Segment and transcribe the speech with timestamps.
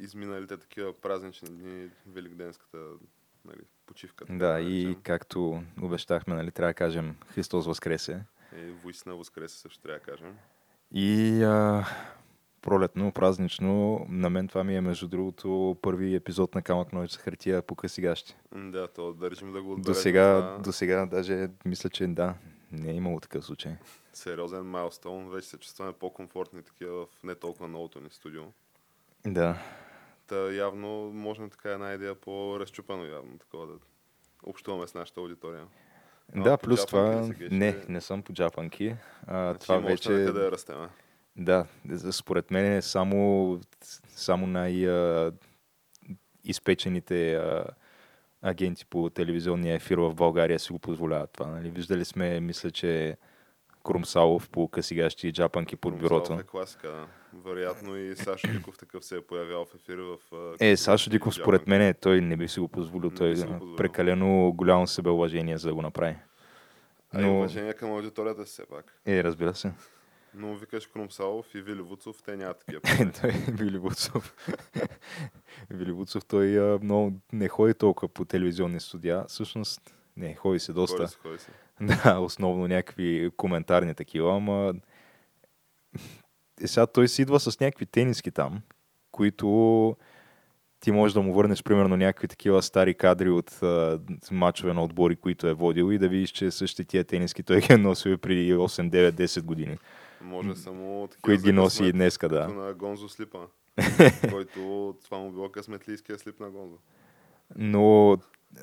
[0.00, 2.78] изминалите такива празнични дни, Великденската
[3.44, 4.24] нали, почивка.
[4.30, 5.02] да, да и речем.
[5.02, 8.24] както обещахме, нали, трябва да кажем Христос Възкресе.
[8.56, 10.36] И Войсна Възкресе също трябва да кажем.
[10.94, 11.84] И а,
[12.62, 17.62] пролетно, празнично, на мен това ми е между другото първи епизод на Камък Ножица хартия
[17.62, 18.36] по късигащи.
[18.54, 20.02] Да, то държим да го До отбележим.
[20.02, 20.58] сега, това.
[20.58, 22.34] до сега даже мисля, че да,
[22.72, 23.76] не е имало такъв случай.
[24.12, 25.30] Сериозен майлстоун.
[25.30, 28.42] Вече се чувстваме по-комфортни такива в не толкова новото ни студио.
[29.26, 29.58] Да,
[30.30, 33.72] Та явно можем така една идея по-разчупано явно, такова да
[34.42, 35.66] общуваме с нашата аудитория.
[36.34, 38.96] А, да, плюс това, не, не съм по джапанки.
[39.26, 40.88] А, Значи това вече, да растеме.
[41.36, 41.66] да,
[42.12, 43.60] според мен е само,
[44.08, 45.32] само най- а,
[46.44, 47.64] изпечените а,
[48.42, 51.46] агенти по телевизионния ефир в България си го позволяват това.
[51.46, 51.70] Нали?
[51.70, 53.16] Виждали сме, мисля, че
[53.84, 56.14] Крумсалов по късигащи и джапанки под бюрото.
[56.16, 57.06] Крумзалов е класика, да.
[57.34, 60.18] Вероятно и Сашо Диков такъв се е появял в ефира в...
[60.60, 63.10] Е, Сашо Диков, според мен, той не би си го позволил.
[63.10, 63.76] Той го е позволил.
[63.76, 66.16] прекалено голямо себеуважение за да го направи.
[67.14, 69.00] А и но- уважение към аудиторията все пак.
[69.06, 69.72] Е, разбира се.
[70.34, 73.12] Но викаш Крумсалов и Вили Вуцов, те нямат такива.
[73.20, 74.34] той е Вили Буцов.
[75.70, 79.24] Вили Буцов, той много не ходи толкова по телевизионни студия.
[79.28, 80.96] Всъщност, не, ходи се доста.
[80.96, 81.50] Ходи се, ходи се.
[82.04, 84.74] Да, основно някакви коментарни такива, ама
[86.60, 88.60] е, сега той си идва с някакви тениски там,
[89.12, 89.96] които
[90.80, 94.00] ти можеш да му върнеш примерно някакви такива стари кадри от а,
[94.30, 97.72] мачове на отбори, които е водил и да видиш, че същите тия тениски той ги
[97.72, 99.78] е носил преди 8, 9, 10 години.
[100.20, 102.48] Може само такива Които ги носи и днеска, да.
[102.48, 103.38] на Гонзо слипа.
[104.30, 106.76] който това му било късметлийския слип на Гонзо.
[107.56, 108.16] Но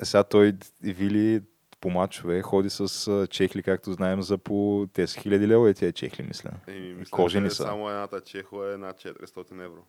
[0.03, 0.53] сега той
[0.84, 1.41] Вили
[1.81, 6.23] по мачове ходи с чехли, както знаем, за по 10 хиляди лева е тия чехли,
[6.23, 6.51] мисля.
[6.67, 7.63] Еми, мисля, Кожени че са.
[7.63, 9.83] само едната чехла е над 400 евро.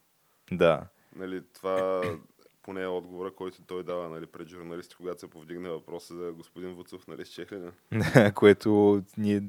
[0.52, 0.86] Да.
[1.16, 2.02] Нали, това
[2.62, 6.74] поне е отговора, който той дава нали, пред журналисти, когато се повдигне въпроса за господин
[6.74, 7.58] Вуцов, нали, с чехли.
[7.90, 8.32] Не?
[8.34, 9.42] което ние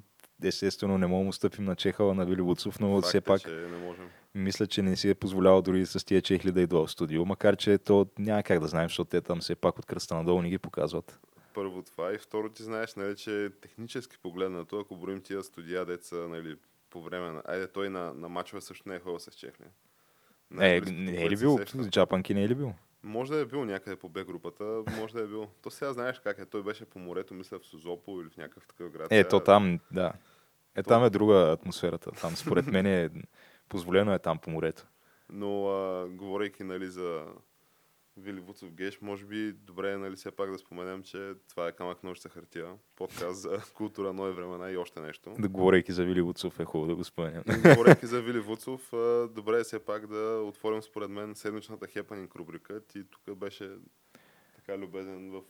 [0.44, 3.50] естествено не можем стъпим на Чехала на Вили Буцов, но Факт все е, пак че
[3.50, 4.10] не можем.
[4.36, 7.56] мисля, че не си е позволявал дори с тия чехли да идва в студио, макар
[7.56, 10.50] че то няма как да знаем, защото те там все пак от кръста надолу ни
[10.50, 11.20] ги показват.
[11.60, 16.16] Първо това и второ ти знаеш, нали, че технически погледнато, ако броим тия студия, деца,
[16.16, 16.58] нали,
[16.90, 17.42] по време на...
[17.46, 19.66] Айде, той на, на мачове също не е ходил с чехли.
[20.60, 21.60] Е, не е което ли се бил?
[21.90, 22.74] Джапанки не е ли бил?
[23.04, 25.48] Може да е бил някъде по Б групата, може да е бил.
[25.62, 26.46] То сега знаеш как е.
[26.46, 29.12] Той беше по морето, мисля в Созопол или в някакъв такъв град.
[29.12, 30.14] Е, то там, да.
[30.76, 32.12] Е, То- там е друга атмосферата.
[32.12, 33.10] Там, според мен е
[33.70, 34.88] позволено е там по морето.
[35.30, 37.26] Но а, говорейки нали, за
[38.20, 41.72] Вили Вуцов Геш, може би добре е нали, все пак да споменем, че това е
[41.72, 45.36] камък нощта хартия, подкаст за култура, нови времена и още нещо.
[45.40, 47.44] Да говорейки за Вили Буцов е хубаво да го споменем.
[47.64, 48.90] Говорейки за Вили Вуцов,
[49.36, 52.82] добре е все пак да отворим според мен седмичната хепанинг рубрика.
[52.88, 53.70] Ти тук беше
[54.56, 55.42] така любезен в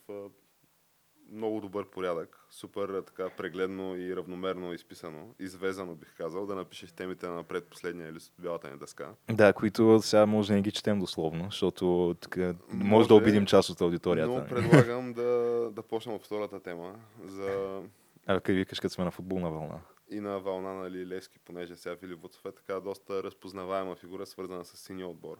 [1.32, 6.92] много добър порядък, супер а, така прегледно и равномерно изписано, извезано бих казал, да напишеш
[6.92, 9.10] темите на предпоследния лист от бялата ни дъска.
[9.32, 13.46] Да, които сега може да не ги четем дословно, защото така, може, Може, да обидим
[13.46, 14.32] част от аудиторията.
[14.32, 16.96] Но предлагам да, да почнем от втората тема
[17.26, 17.82] за
[18.26, 19.80] А къде викаш, като сме на футболна вълна?
[20.12, 24.78] и на вълна на Левски, понеже сега Филип е така доста разпознаваема фигура, свързана с
[24.78, 25.38] синия отбор.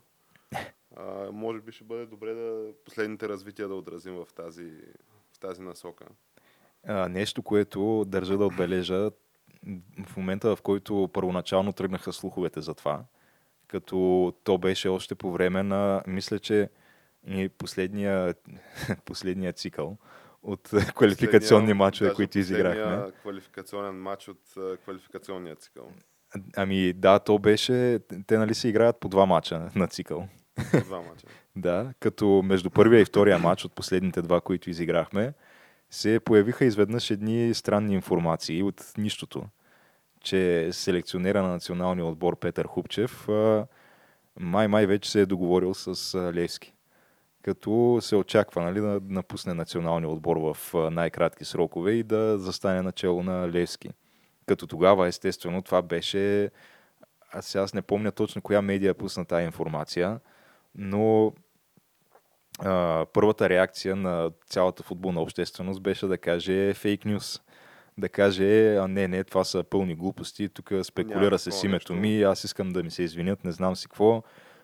[0.96, 4.72] А, може би ще бъде добре да последните развития да отразим в тази,
[5.40, 6.06] в тази насока.
[6.88, 9.12] А, нещо, което държа да отбележа
[10.06, 13.04] в момента, в който първоначално тръгнаха слуховете за това,
[13.68, 16.70] като то беше още по време на, мисля, че
[17.28, 18.36] и последния,
[19.06, 19.98] последния цикъл
[20.44, 23.12] от квалификационни даже които изиграхме.
[23.22, 24.42] квалификационен матч от
[24.84, 25.92] квалификационния цикъл.
[26.56, 30.28] Ами да, то беше, те нали се играят по два мача на цикъл.
[30.86, 31.28] Два мача.
[31.60, 35.34] Да, като между първия и втория матч от последните два, които изиграхме,
[35.90, 39.44] се появиха изведнъж едни странни информации от нищото,
[40.22, 43.28] че селекционера на националния отбор Петър Хупчев
[44.40, 46.74] май-май вече се е договорил с Левски.
[47.42, 53.24] Като се очаква нали, да напусне националния отбор в най-кратки срокове и да застане начало
[53.24, 53.90] на Левски.
[54.46, 56.52] Като тогава, естествено, това беше...
[57.32, 60.20] Аз сега аз не помня точно коя медия пусна тази информация,
[60.76, 61.34] но
[62.60, 67.42] а, първата реакция на цялата футболна общественост беше да каже фейк нюс.
[67.98, 71.94] Да каже, а не, не, това са пълни глупости, тук спекулира Няма се с името
[71.94, 72.08] нещо.
[72.08, 74.24] ми, аз искам да ми се извинят, не знам си какво.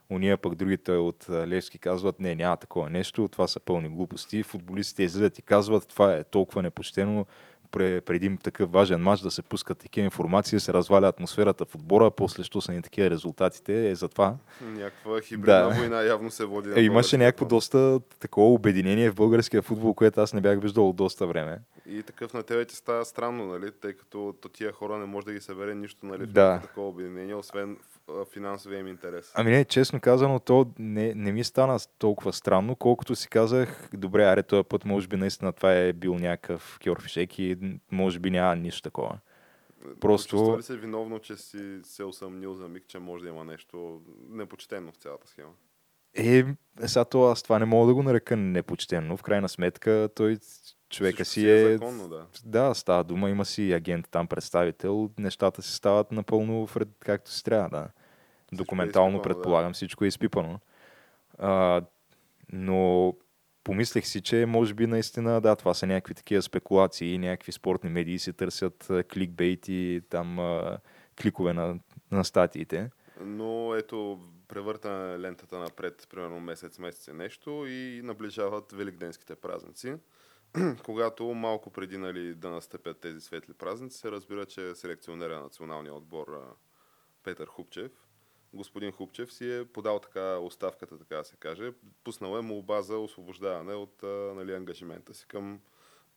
[0.09, 4.43] Уния пък другите от Левски казват, не, няма такова нещо, това са пълни глупости.
[4.43, 7.25] Футболистите излизат и казват, това е толкова непочтено,
[7.71, 12.43] преди такъв важен матч да се пускат такива информации, се разваля атмосферата в отбора, после
[12.43, 14.35] що са ни такива резултатите, е за това.
[14.61, 15.75] Някаква хибридна да.
[15.75, 16.69] война явно се води.
[16.75, 20.95] Е, имаше някакво доста такова обединение в българския футбол, което аз не бях виждал от
[20.95, 21.59] доста време.
[21.89, 23.71] И такъв на тебе ти става странно, нали?
[23.81, 26.59] тъй като тия хора не може да ги събере нищо нали, в да.
[26.61, 27.77] такова обединение, освен
[28.33, 29.31] финансовия им интерес.
[29.35, 34.23] Ами не, честно казано, то не, не ми стана толкова странно, колкото си казах, добре,
[34.23, 37.57] аре, този път може би наистина това е бил някакъв кьорфишек и
[37.91, 39.19] може би няма нищо такова.
[39.99, 40.37] Просто...
[40.37, 44.01] Чувства ли се виновно, че си се усъмнил за миг, че може да има нещо
[44.29, 45.51] непочтено в цялата схема?
[46.13, 46.45] Е,
[46.85, 49.17] сега то аз това не мога да го нарека непочтено.
[49.17, 50.37] В крайна сметка той
[50.89, 51.61] човека Всичко си е...
[51.61, 52.25] е законно, да.
[52.45, 57.43] Да, става дума, има си агент там, представител, нещата си стават напълно вред, както си
[57.43, 57.89] трябва, да.
[58.53, 60.59] е Документално изпипано, предполагам, всичко е изпипано.
[61.37, 61.81] А,
[62.53, 63.13] но
[63.63, 68.19] помислех си, че може би наистина, да, това са някакви такива спекулации, някакви спортни медии
[68.19, 70.77] си търсят а, кликбейт и там а,
[71.21, 71.79] кликове на,
[72.11, 72.89] на статиите.
[73.21, 79.95] Но ето, превърта лентата напред, примерно месец, месец и нещо и наближават великденските празници.
[80.83, 85.93] Когато малко преди нали, да настъпят тези светли празници, се разбира, че селекционера на националния
[85.93, 86.55] отбор
[87.23, 87.91] Петър Хупчев,
[88.53, 91.71] господин Хупчев си е подал така оставката, така да се каже.
[92.03, 94.03] Пуснал е молба за освобождаване от
[94.35, 95.59] нали, ангажимента си към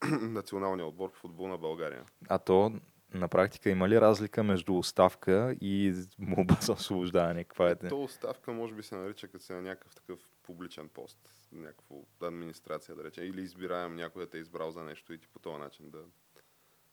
[0.23, 2.05] националния отбор по футбол на България.
[2.29, 2.73] А то
[3.15, 7.45] на практика има ли разлика между оставка и молба за освобождаване?
[7.45, 7.77] Каква е?
[7.77, 10.19] То оставка може би се нарича като се на някакъв такъв
[10.49, 11.19] публичен пост,
[11.53, 15.29] някаква администрация да рече, или избираем някой да те е избрал за нещо и ти
[15.29, 15.99] по този начин да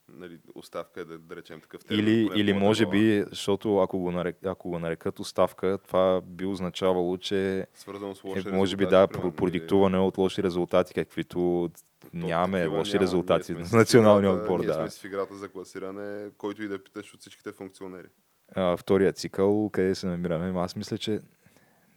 [0.10, 4.12] нали, оставка е да, да речем такъв термин, Или, или може би, защото ако го,
[4.12, 8.86] нарек, ако го нарекат оставка, това би означавало, че свързано с лоши е, може би
[8.86, 11.69] да, примерно, про- продиктуване от лоши резултати, каквито
[12.13, 13.04] нямаме лоши няма.
[13.04, 14.60] резултати сме националния отбор.
[14.60, 14.74] Ние Да.
[14.74, 18.07] сме в играта за класиране, който и да питаш от всичките функционери.
[18.56, 20.60] А, втория цикъл, къде се намираме?
[20.60, 21.22] Аз мисля, че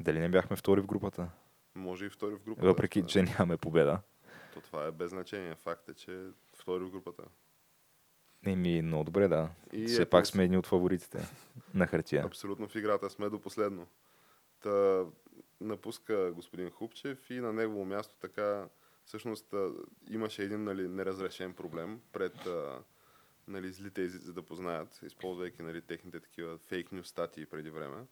[0.00, 1.28] дали не бяхме втори в групата,
[1.78, 2.66] Може и втори в групата.
[2.66, 4.00] въпреки това, че нямаме победа.
[4.54, 5.54] То това е без значение.
[5.54, 7.22] Факт е, че втори в групата.
[8.46, 9.50] Еми, много добре, да.
[9.72, 11.28] И Все ето пак сме едни от фаворитите
[11.74, 12.24] на хартия.
[12.24, 13.86] Абсолютно в играта сме до последно.
[14.60, 15.04] Та,
[15.60, 18.68] напуска господин Хупчев и на негово място така
[19.04, 19.54] всъщност
[20.10, 22.48] имаше един нали, неразрешен проблем пред
[23.48, 28.04] нали, злите езици за да познаят, използвайки нали, техните такива фейк нюс статии преди време.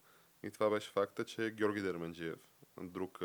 [0.43, 2.39] И това беше факта, че Георги Дерменджиев,
[2.83, 3.23] друг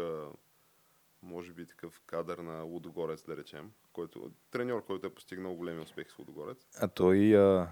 [1.22, 6.12] може би такъв кадър на Лудогорец, да речем, който, треньор, който е постигнал големи успехи
[6.12, 7.72] с Лудогорец, А той а,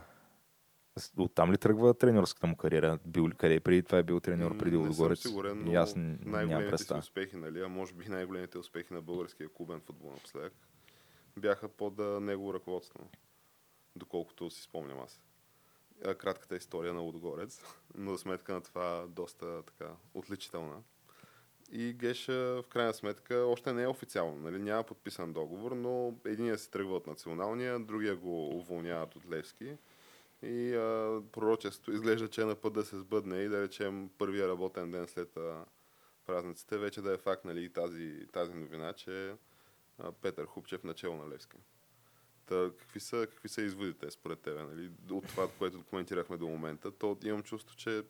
[1.17, 2.99] оттам ли тръгва треньорската му кариера?
[3.05, 5.25] Бил, къде преди това е бил треньор преди М, Лудогорец?
[5.25, 9.49] Не сигурен, но аз най-големите си успехи, нали, а може би най-големите успехи на българския
[9.49, 10.53] клубен футбол напоследък
[11.37, 13.09] бяха под а, негово ръководство,
[13.95, 15.21] доколкото си спомням аз.
[16.05, 17.61] А, Кратката история на Лудогорец,
[17.95, 20.81] но за сметка на това доста така отличителна.
[21.71, 24.59] И Геш а, в крайна сметка още не е официално, нали?
[24.59, 29.77] няма подписан договор, но единия се тръгва от националния, другия го уволняват от Левски.
[30.43, 34.47] И а, пророчеството изглежда, че е на път да се сбъдне и да речем първия
[34.47, 35.65] работен ден след а,
[36.25, 39.35] празниците, вече да е факт нали, тази, тази новина, че
[39.97, 41.57] а, Петър Хупчев начало на Левски.
[42.45, 46.91] Та, какви, са, какви са изводите според тебе нали, от това, което коментирахме до момента?
[46.91, 48.03] То имам чувство, че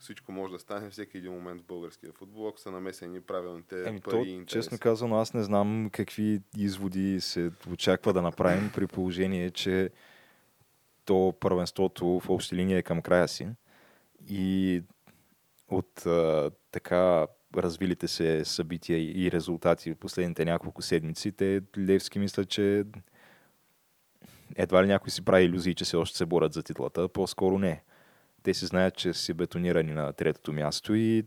[0.00, 4.00] всичко може да стане всеки един момент в българския футбол, ако са намесени правилните Еми,
[4.00, 4.52] пари и то, интереси.
[4.52, 9.90] честно казано, аз не знам какви изводи се очаква да направим при положение, че
[11.04, 13.48] то първенството в общи линии е към края си.
[14.28, 14.82] И
[15.68, 17.26] от а, така
[17.56, 22.84] развилите се събития и резултати в последните няколко седмици, те Левски мислят, че
[24.56, 27.08] едва ли някой си прави иллюзии, че все още се борят за титлата.
[27.08, 27.82] По-скоро не.
[28.42, 31.24] Те си знаят, че си бетонирани на третото място и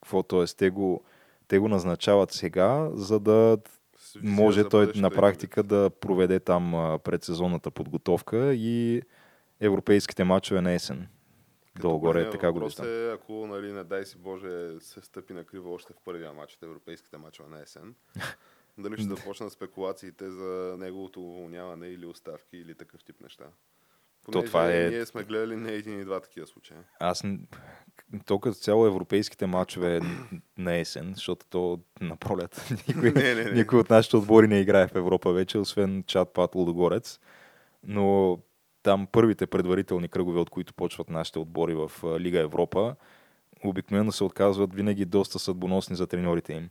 [0.00, 0.44] какво, т.е.
[0.44, 1.04] те го,
[1.48, 3.58] те го назначават сега, за да
[4.16, 9.02] визия може за той на практика да проведе там предсезонната подготовка и
[9.60, 11.08] европейските матчове на есен.
[11.80, 12.86] Долу-горе така го виждам.
[12.86, 16.54] Е, ако, нали, не дай си Боже, се стъпи на криво още в първия матч
[16.54, 17.94] от европейските матчове на есен,
[18.78, 23.44] дали ще започнат спекулациите за неговото уволняване или оставки или такъв тип неща.
[24.32, 26.78] Понеже това е- Ние сме гледали не един и два такива случая.
[27.00, 27.24] Аз
[28.26, 30.00] то като цяло европейските матчове
[30.58, 33.50] на есен, защото то на пролет никой, Не, не, не.
[33.52, 37.20] никой от нашите отбори не играе в Европа вече, освен чат Пат Лудогорец.
[37.82, 38.38] Но
[38.82, 42.96] там първите предварителни кръгове, от които почват нашите отбори в Лига Европа,
[43.64, 46.70] обикновено се отказват винаги доста съдбоносни за треньорите им.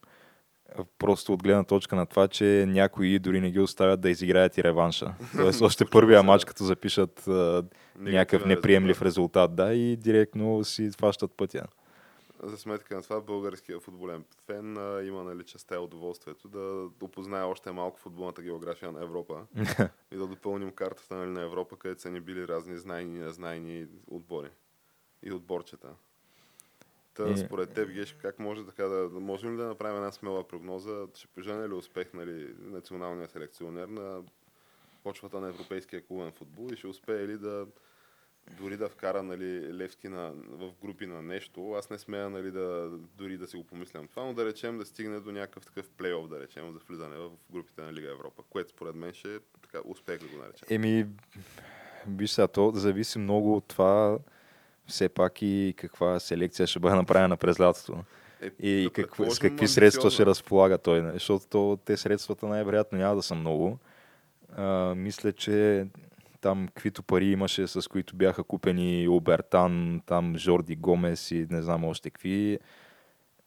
[1.00, 4.64] Просто от гледна точка на това, че някои дори не ги оставят да изиграят и
[4.64, 5.14] реванша.
[5.36, 7.64] Тоест още първия матч, като запишат а,
[7.96, 11.64] някакъв неприемлив резултат, да, и директно си фащат пътя.
[12.44, 17.44] За сметка на това, българския футболен фен а, има нали, частта и удоволствието да опознае
[17.44, 19.46] още малко футболната география на Европа
[20.12, 23.88] и да допълним картата нали, на Европа, където са ни били разни знайни и незнайни
[24.08, 24.50] отбори
[25.24, 25.88] и отборчета.
[27.18, 30.12] Та, И- според теб, Геш, как може така да, да можем ли да направим една
[30.12, 31.08] смела прогноза?
[31.16, 34.22] Ще пожене ли успех нали, националния селекционер на
[35.04, 37.68] почвата на европейския клубен футбол и ще успее ли да
[38.60, 42.90] дори да вкара нали, Левски на, в групи на нещо, аз не смея нали, да,
[43.18, 46.28] дори да си го помислям това, но да речем да стигне до някакъв такъв плейоф,
[46.28, 49.80] да речем, за влизане в групите на Лига Европа, което според мен ще е така
[49.86, 50.68] успех да го наречем.
[50.70, 51.08] Еми,
[52.08, 54.20] виж сега, то зависи много от това
[54.88, 58.04] все пак и каква селекция ще бъде направена през лятото.
[58.42, 60.30] Е, И да какво, с какви средства ще амбициозно.
[60.30, 61.02] разполага той.
[61.02, 61.14] нали?
[61.14, 63.80] Защото то, те средствата най-вероятно няма да са много.
[64.56, 65.88] А, мисля, че
[66.42, 71.84] там каквито пари имаше, с които бяха купени Обертан, там Жорди Гомес и не знам
[71.84, 72.60] още какви,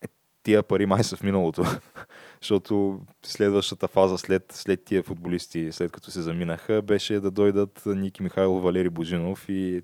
[0.02, 0.06] е,
[0.42, 1.64] тия пари май са в миналото.
[2.40, 8.22] Защото следващата фаза след, след тия футболисти, след като се заминаха, беше да дойдат Ники
[8.22, 9.82] Михайлов, Валери Божинов и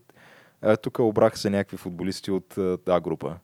[0.67, 2.59] а, тук обраха се някакви футболисти от
[2.89, 3.37] А група.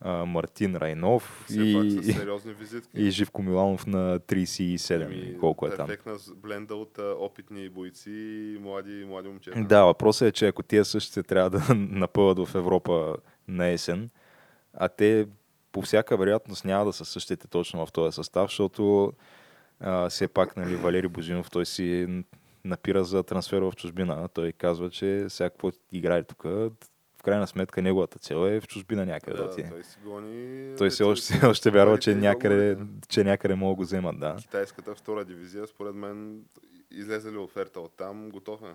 [0.00, 3.02] А, Мартин Райнов Все и, визитки.
[3.02, 5.86] и Живко Миланов на 37, Еми, колко е там.
[5.86, 9.60] Перфектна с- бленда от а, опитни бойци и млади, млади момчета.
[9.60, 13.16] Да, въпросът е, че ако тия същите трябва да напъват в Европа
[13.48, 14.10] на есен,
[14.74, 15.26] а те
[15.72, 19.12] по всяка вероятност няма да са същите точно в този състав, защото
[19.80, 22.22] а, все пак нали, Валери Божинов той си
[22.64, 24.28] напира за трансфер в чужбина.
[24.28, 29.36] Той казва, че всяко играе тук, в крайна сметка неговата цел е в чужбина някъде
[29.36, 29.68] да, Да, отиде.
[29.68, 30.76] той си гони...
[30.78, 34.36] Той деца- още, още вярва, че някъде, че някъде могат да го вземат, да.
[34.36, 36.42] Китайската втора дивизия, според мен,
[36.90, 38.74] излезе ли оферта от там, готов е.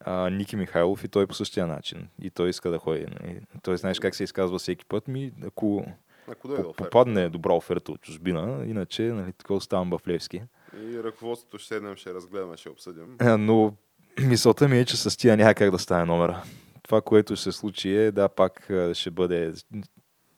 [0.00, 2.08] а, Ники Михайлов и той по същия начин.
[2.22, 3.06] И той иска да ходи.
[3.20, 3.40] Нали.
[3.62, 5.84] Той знаеш как се изказва всеки път ми, ако
[6.28, 6.72] Ако оферта.
[6.72, 10.42] попадне добра оферта от чужбина, иначе нали, така оставам в Левски.
[10.76, 13.16] И ръководството ще седнем, ще разгледаме, ще обсъдим.
[13.20, 13.74] А, Но
[14.20, 16.42] мисълта ми е, че с тия няма как да стане номера.
[16.82, 19.52] Това, което се случи е, да, пак а, ще бъде,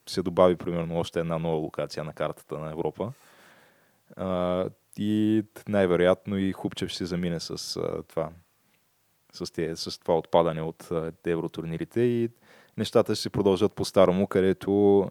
[0.08, 3.12] се добави примерно още една нова локация на картата на Европа.
[4.98, 8.30] И най-вероятно и Хубчев ще се замине с това.
[9.32, 10.88] С, те, с това отпадане от
[11.26, 12.30] евротурнирите и
[12.76, 15.10] нещата ще се продължат по-старому, където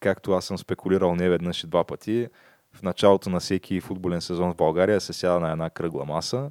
[0.00, 2.28] както аз съм спекулирал не веднъж и два пъти,
[2.74, 6.50] в началото на всеки футболен сезон в България се сяда на една кръгла маса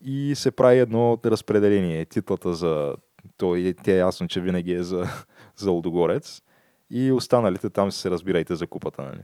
[0.00, 2.04] и се прави едно разпределение.
[2.04, 2.94] Титлата за...
[3.36, 5.06] То е, тя е ясно, че винаги е за,
[5.56, 6.42] за Лудогорец
[6.90, 9.02] и останалите там се разбирайте за купата.
[9.02, 9.20] Нали?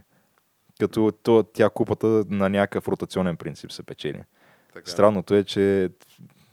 [0.80, 4.22] Като то, тя купата на някакъв ротационен принцип се печели.
[4.74, 4.90] Така.
[4.90, 5.90] Странното е, че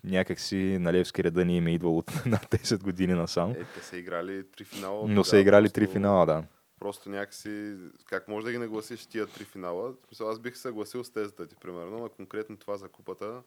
[0.03, 3.51] някакси на Левски реда ни им е идвал от на 10 години насам.
[3.51, 5.07] Е, те са играли три финала.
[5.07, 6.43] Но са играли три финала, да.
[6.81, 9.93] Просто някакси, как може да ги нагласиш тия три финала?
[10.07, 13.41] Смисъл, аз бих съгласил с тезата ти, примерно, но конкретно това за купата,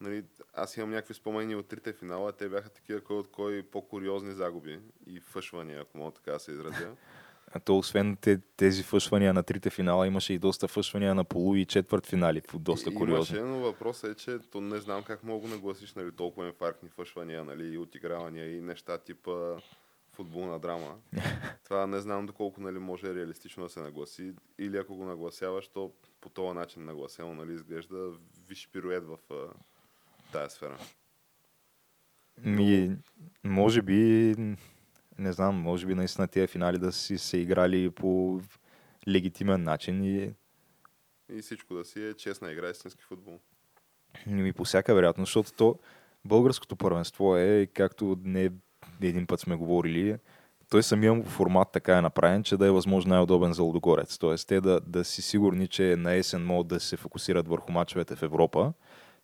[0.00, 0.24] нали,
[0.54, 4.80] аз имам някакви спомени от трите финала, те бяха такива кой от кой по-куриозни загуби
[5.06, 6.90] и фъшвания, ако мога така да се изразя.
[7.52, 11.54] А то освен те, тези фъшвания на трите финала, имаше и доста фъшвания на полу
[11.54, 13.38] и четвърт финали, доста куриозни.
[13.38, 16.88] Имаше, но въпросът е, че то не знам как мога да нагласиш нали, толкова инфарктни
[16.88, 19.56] фъшвания нали, и отигравания и неща типа
[20.18, 20.98] футболна драма.
[21.64, 24.32] Това не знам доколко нали, може реалистично да се нагласи.
[24.58, 28.12] Или ако го нагласяваш, то по този начин нагласено нали, изглежда
[28.48, 29.34] виж пирует в а,
[30.32, 30.78] тая сфера.
[32.44, 32.96] Ми,
[33.44, 34.34] може би,
[35.18, 38.40] не знам, може би наистина тези финали да си се играли по
[39.08, 40.34] легитимен начин и
[41.32, 43.40] И всичко да си е честна игра, истински футбол.
[44.26, 45.78] Ми по всяка вероятност, защото то
[46.24, 48.50] българското първенство е, както не
[49.02, 50.16] един път сме говорили,
[50.70, 54.18] той самия му формат така е направен, че да е възможно най-удобен за Лудогорец.
[54.18, 58.16] Тоест те да, да си сигурни, че на есен могат да се фокусират върху мачовете
[58.16, 58.72] в Европа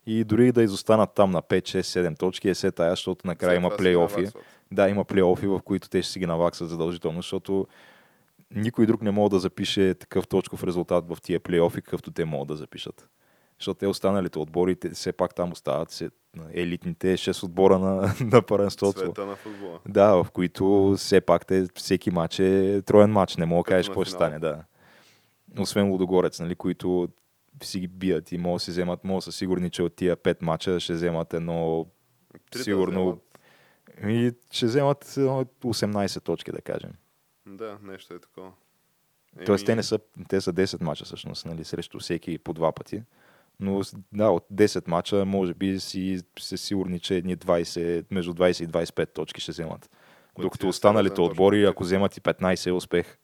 [0.06, 3.56] и дори да изостанат там на 5, 6, 7 точки е се тая, защото накрая
[3.56, 4.26] има плейофи.
[4.72, 7.66] Да, има плейофи, в които те ще си ги наваксат задължително, защото
[8.54, 12.48] никой друг не може да запише такъв точков резултат в тия плейофи, какъвто те могат
[12.48, 13.08] да запишат.
[13.64, 16.10] Защото те останалите отбори, те все пак там остават се,
[16.52, 18.98] елитните 6 отбора на, на първенството.
[18.98, 19.80] Света на футбола.
[19.88, 23.36] Да, в които все пак те, всеки матч е троен матч.
[23.36, 24.38] Не мога да кажеш какво ще стане.
[24.38, 24.64] Да.
[25.58, 27.08] Освен Лудогорец, нали, които
[27.62, 30.16] си ги бият и могат да си вземат, могат да са сигурни, че от тия
[30.16, 31.86] 5 мача ще вземат едно
[32.50, 33.20] Трите сигурно
[33.98, 34.12] вземат.
[34.12, 36.90] и ще вземат едно 18 точки, да кажем.
[37.46, 38.52] Да, нещо е такова.
[39.46, 43.02] Тоест, те не са, те са 10 мача всъщност, нали, срещу всеки по два пъти.
[43.60, 43.80] Но
[44.12, 48.68] да, от 10 мача, може би си се сигурни, че едни 20, между 20 и
[48.68, 49.90] 25 точки ще вземат.
[50.38, 53.18] Докато е останалите отбори, ако вземат и 15 е успех.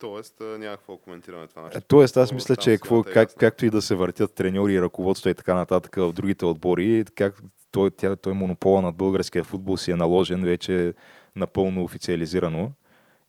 [0.00, 1.78] Тоест, няма какво коментираме това нещо.
[1.78, 3.38] Е, Тоест, аз мисля, че какво, е как, ясна.
[3.38, 7.42] както и да се въртят треньори и ръководство и така нататък в другите отбори, как
[7.70, 10.94] той, тя, той монопола над българския футбол си е наложен вече
[11.36, 12.72] напълно официализирано.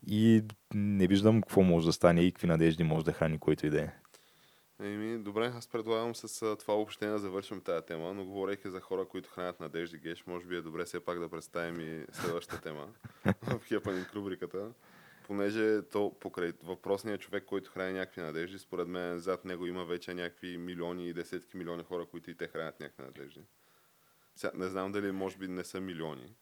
[0.08, 0.44] И
[0.74, 3.82] не виждам какво може да стане и какви надежди може да храни който и да
[3.82, 3.90] е.
[4.84, 9.06] Еми, добре, аз предлагам с това общение да завършим тази тема, но говорейки за хора,
[9.06, 12.88] които хранят надежди геш, може би е добре все пак да представим и следващата тема
[13.42, 14.72] в Хепанинг рубриката.
[15.28, 20.14] Понеже то покрай въпросния човек, който храни някакви надежди, според мен зад него има вече
[20.14, 23.42] някакви милиони и десетки милиони хора, които и те хранят някакви надежди.
[24.36, 26.34] Сега, не знам дали може би не са милиони,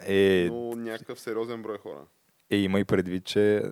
[0.00, 2.06] Е, но някакъв сериозен брой хора.
[2.50, 3.62] е има и предвид, че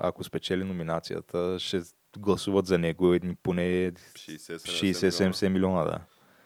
[0.00, 1.82] ако спечели номинацията, ще
[2.18, 4.56] гласуват за него едни поне 60-70
[4.92, 6.00] 60-70 милиона, да.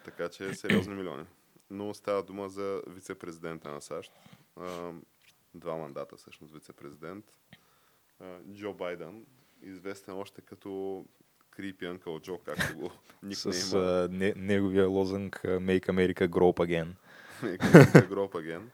[0.04, 1.24] Така че сериозни милиони.
[1.70, 4.12] Но става дума за вице-президента на САЩ.
[5.54, 7.24] Два мандата всъщност вице-президент.
[8.54, 9.26] Джо Байден,
[9.62, 11.04] известен още като
[11.56, 12.90] Creepy Uncle Joe, както го
[13.34, 16.88] С никнейма а, не, неговия лозунг Make America Grow Again.
[18.08, 18.70] Гроп Аген.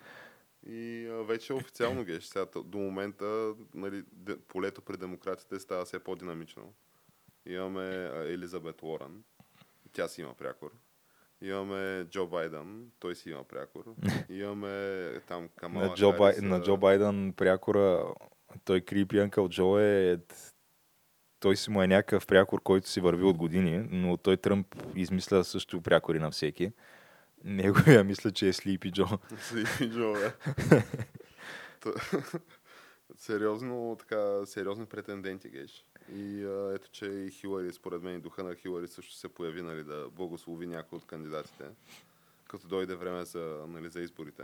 [0.66, 2.24] И а, вече официално геш.
[2.24, 4.04] Сега, до момента нали,
[4.48, 6.72] полето при демократите става все по-динамично.
[7.46, 9.24] Имаме Елизабет Уорън.
[9.92, 10.70] Тя си има прякор.
[11.40, 12.90] Имаме Джо Байден.
[12.98, 13.84] Той си има прякор.
[14.28, 18.04] Имаме там Камала На Джо, Бай, на Джо Байден прякора,
[18.64, 20.18] той Крипи Анкъл Джо е...
[21.40, 25.44] Той си му е някакъв прякор, който си върви от години, но той Тръмп измисля
[25.44, 26.72] също прякори на всеки.
[27.44, 29.04] Неговия мисля, че е Слипи Джо.
[29.06, 30.14] Sleepy Джо.
[31.80, 32.22] Та-
[33.16, 35.84] Сериозно, така, сериозни претенденти, геш.
[36.14, 39.62] И а, ето, че и Хилари, според мен, и духа на Хилари също се появи,
[39.62, 41.64] нали, да благослови някой от кандидатите,
[42.48, 44.42] като дойде време за, нали, за изборите.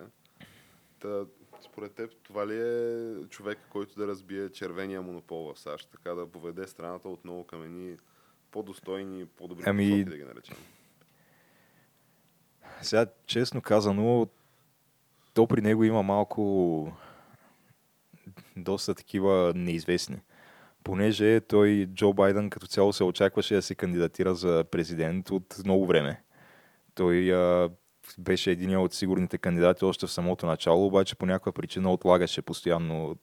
[1.01, 1.25] Та,
[1.65, 6.27] според теб, това ли е човек, който да разбие червения монопол в САЩ, така да
[6.27, 7.97] поведе страната отново към едни
[8.51, 10.57] по-достойни, по-добри Ами, посоки, да ги наречем?
[12.83, 14.29] Сега, честно казано,
[15.35, 16.93] то при него има малко
[18.57, 20.21] доста такива неизвестни.
[20.85, 25.87] Понеже той, Джо Байден, като цяло се очакваше да се кандидатира за президент от много
[25.87, 26.23] време.
[26.95, 27.71] Той а,
[28.19, 33.17] беше един от сигурните кандидати още в самото начало, обаче по някаква причина отлагаше постоянно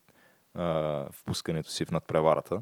[0.53, 2.61] а, впускането си в надпреварата.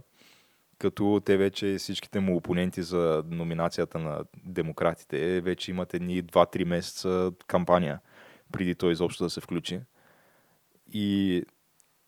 [0.78, 7.32] Като те вече всичките му опоненти за номинацията на демократите вече имат едни 2-3 месеца
[7.48, 8.00] кампания
[8.52, 9.80] преди той изобщо да се включи.
[10.94, 11.44] И,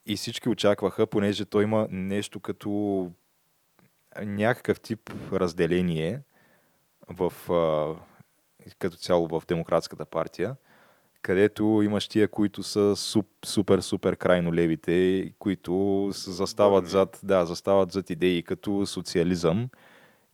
[0.05, 3.11] и всички очакваха, понеже той има нещо като
[4.21, 6.21] някакъв тип разделение
[7.09, 7.33] в,
[8.79, 10.55] като цяло в Демократската партия,
[11.21, 17.91] където имаш тия, които са суп, супер, супер крайно левите, които застават зад, да, застават
[17.91, 19.69] зад идеи като социализъм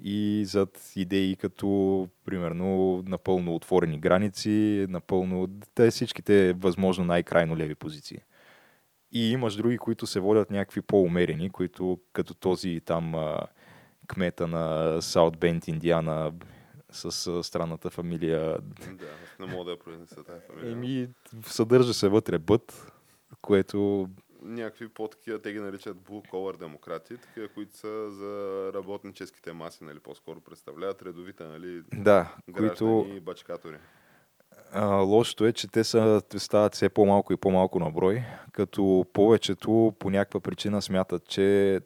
[0.04, 8.20] и зад идеи като, примерно, напълно отворени граници, напълно, те всичките възможно най-крайно леви позиции.
[9.12, 13.14] И имаш други, които се водят някакви по-умерени, които като този там
[14.08, 16.34] кмета на Саут Бенд, Индиана,
[16.92, 18.58] с странната фамилия.
[18.92, 19.06] Да,
[19.40, 20.72] не мога да я произнеса тази фамилия.
[20.72, 21.08] Еми,
[21.46, 22.92] съдържа се вътре бът,
[23.42, 24.10] което
[24.42, 30.00] някакви по-такива, те ги наричат blue collar демократи, такива, които са за работническите маси, нали,
[30.00, 33.78] по-скоро представляват редовите, нали, да, граждани които и бачкатори.
[34.74, 39.94] А, лошото е, че те са, стават все по-малко и по-малко на брой, като повечето
[40.00, 41.80] по някаква причина смятат, че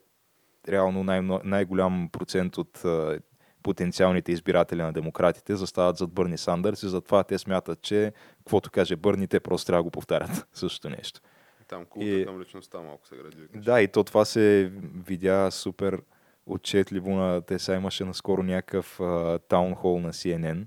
[0.70, 3.20] реално най- най-голям процент от а,
[3.63, 8.96] потенциалните избиратели на демократите застават зад Бърни Сандърс и затова те смятат, че каквото каже
[8.96, 11.22] Бърни, те просто трябва да го повтарят същото нещо.
[11.67, 13.38] Там култа И- към личността малко се гради.
[13.56, 14.72] Да, и то това се
[15.08, 16.02] видя супер
[16.46, 17.41] отчетливо на...
[17.41, 19.00] Те сега имаше наскоро някакъв
[19.48, 20.65] таунхол на CNN,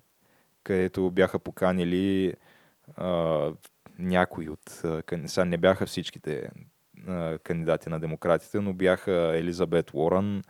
[0.64, 2.34] където бяха поканили
[2.96, 3.52] а,
[3.98, 4.82] някои от...
[5.26, 6.48] Сега не бяха всичките
[7.08, 10.42] а, кандидати на демократите, но бяха Елизабет Уорън,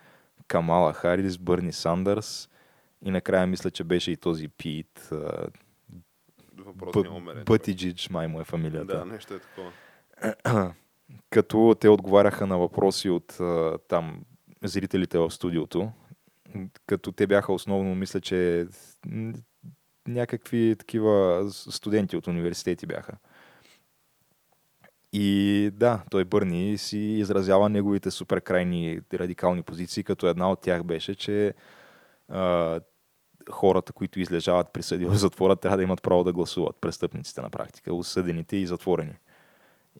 [0.49, 2.49] Камала Харис, Бърни Сандърс
[3.05, 5.09] и накрая мисля, че беше и този Пит.
[5.13, 5.47] а,
[6.93, 7.45] човек.
[7.45, 8.99] Бътиджидж, май му е фамилията.
[8.99, 9.73] Да, нещо е такова.
[11.31, 14.25] като те отговаряха на въпроси от а, там
[14.63, 15.93] зрителите в студиото,
[16.87, 18.67] като те бяха основно, мисля, че
[20.09, 23.13] някакви такива студенти от университети бяха.
[25.13, 30.85] И да, той Бърни си изразява неговите супер крайни радикални позиции, като една от тях
[30.85, 31.55] беше, че
[32.29, 32.81] а,
[33.51, 36.77] хората, които излежават присъди в затвора, трябва да имат право да гласуват.
[36.81, 39.15] Престъпниците на практика, осъдените и затворени.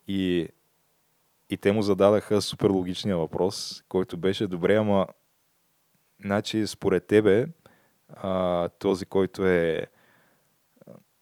[0.07, 0.49] И,
[1.49, 5.07] и те му зададаха супер логичния въпрос, който беше, добре, ама
[6.25, 7.47] значи според тебе
[8.09, 9.87] а, този, който е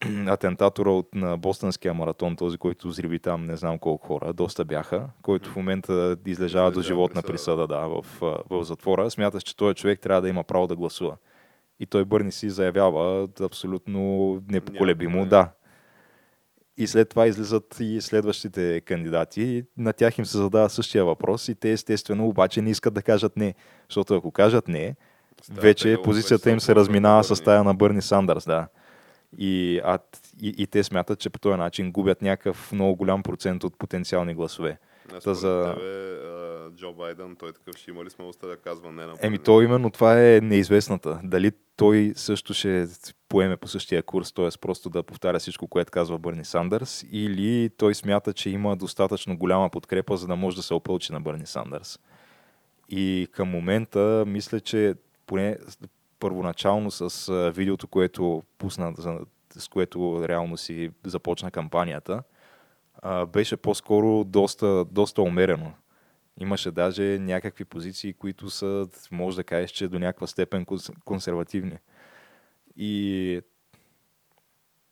[0.26, 5.08] атентатора от, на Бостонския маратон, този, който взриви там не знам колко хора, доста бяха,
[5.22, 8.04] който в момента излежава до животна присъда да, в,
[8.50, 11.16] в затвора, смяташ, че този човек трябва да има право да гласува.
[11.80, 15.50] И той Бърни си заявява абсолютно непоколебимо, да.
[16.76, 19.64] И след това излизат и следващите кандидати.
[19.76, 23.36] На тях им се задава същия въпрос и те естествено обаче не искат да кажат
[23.36, 23.54] не.
[23.88, 24.96] Защото ако кажат не,
[25.42, 28.44] Става вече позицията им се разминава с тая на Бърни Сандърс.
[28.44, 28.68] Да.
[29.38, 29.98] И, а,
[30.42, 34.34] и, и те смятат, че по този начин губят някакъв много голям процент от потенциални
[34.34, 34.78] гласове.
[35.24, 35.74] Та за...
[35.74, 36.14] тебе,
[36.76, 39.90] Джо Байден, той такъв ще има ли смелостта да казва не на Еми, то именно
[39.90, 41.20] това е неизвестната.
[41.24, 42.86] Дали той също ще
[43.28, 44.48] поеме по същия курс, т.е.
[44.60, 49.70] просто да повтаря всичко, което казва Бърни Сандърс, или той смята, че има достатъчно голяма
[49.70, 51.98] подкрепа, за да може да се опълчи на Бърни Сандърс.
[52.88, 54.94] И към момента мисля, че
[55.26, 55.58] поне
[56.20, 58.94] първоначално с видеото, което пусна,
[59.58, 62.22] с което реално си започна кампанията,
[63.28, 65.72] беше по-скоро доста, доста умерено.
[66.40, 70.66] Имаше даже някакви позиции, които са, може да кажеш, че до някаква степен
[71.04, 71.78] консервативни.
[72.76, 73.40] И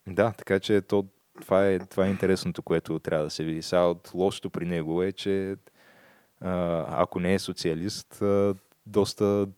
[0.07, 1.07] да, така че то,
[1.41, 3.63] това, е, това е интересното, което трябва да се види.
[3.63, 5.57] Сега от лошото при него е, че
[6.89, 8.23] ако не е социалист,
[8.87, 9.49] доста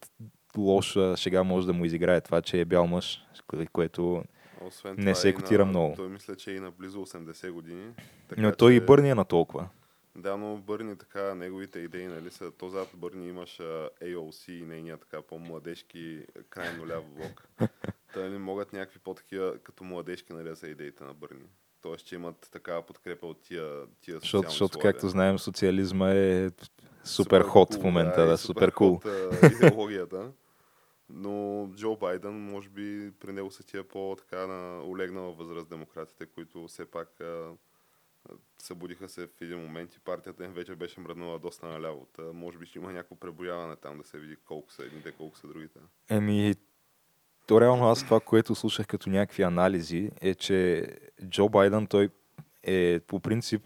[0.56, 3.26] лоша шега може да му изиграе това, че е бял мъж,
[3.72, 4.24] което
[4.66, 5.94] Освен не се котира много.
[5.96, 7.92] Той мисля, че е и на близо 80 години.
[8.28, 8.76] Така, Но той че...
[8.76, 9.68] и Бърни е на толкова.
[10.16, 13.58] Да, но Бърни така, неговите идеи, нали са, то зад Бърни имаш
[14.02, 17.48] AOC и нейния така по-младежки крайно ляв блок.
[18.14, 21.46] Та нали, могат някакви по-такива като младежки нали, да са идеите на Бърни.
[21.82, 26.68] Тоест, че имат такава подкрепа от тия, тия Защото, защото както знаем, социализма е супер,
[27.04, 29.00] супер ход cool, в момента, да, да супер кул.
[29.00, 29.56] Cool.
[29.56, 30.30] идеологията.
[31.08, 36.68] Но Джо Байден, може би при него са тия по-така на олегнала възраст демократите, които
[36.68, 37.20] все пак
[38.58, 42.06] събудиха се в един момент и партията им вече беше мръднала доста наляво.
[42.12, 45.38] Та, може би ще има някакво преброяване там да се види колко са едните, колко
[45.38, 45.78] са другите.
[46.08, 46.54] Еми,
[47.46, 50.88] то реално аз това, което слушах като някакви анализи, е, че
[51.28, 52.08] Джо Байден, той
[52.62, 53.62] е по принцип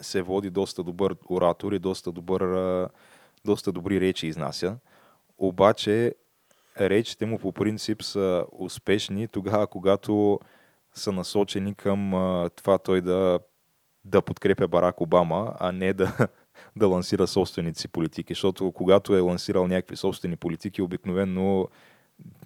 [0.00, 2.88] се води доста добър оратор и доста, добър,
[3.44, 4.78] доста добри речи изнася.
[5.38, 6.14] Обаче
[6.80, 10.40] речите му по принцип са успешни тогава, когато
[10.94, 13.38] са насочени към а, това той да,
[14.04, 16.28] да подкрепя Барак Обама, а не да,
[16.76, 18.34] да лансира собствените си политики.
[18.34, 21.68] Защото когато е лансирал някакви собствени политики, обикновено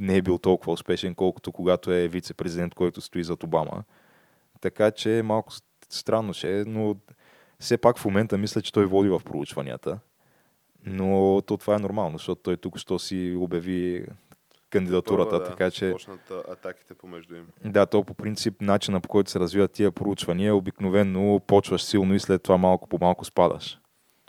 [0.01, 3.85] не е бил толкова успешен, колкото когато е вице-президент, който стои зад Обама.
[4.61, 5.53] Така че малко
[5.89, 6.97] странно ще е, но
[7.61, 9.99] все пак в момента мисля, че той води в проучванията.
[10.87, 14.07] Но то това е нормално, защото той тук що си обяви
[14.71, 15.93] кандидатурата, Това, да, така че...
[15.93, 17.47] Почнат атаките помежду им.
[17.65, 22.21] Да, то по принцип начина по който се развиват тия проучвания, обикновено почваш силно и
[22.21, 23.79] след това малко по малко спадаш.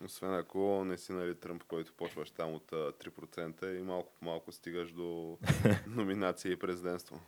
[0.06, 4.52] Освен ако не си нали Тръмп, който почваш там от 3% и малко по малко
[4.52, 5.38] стигаш до
[5.88, 7.20] номинация и президентство.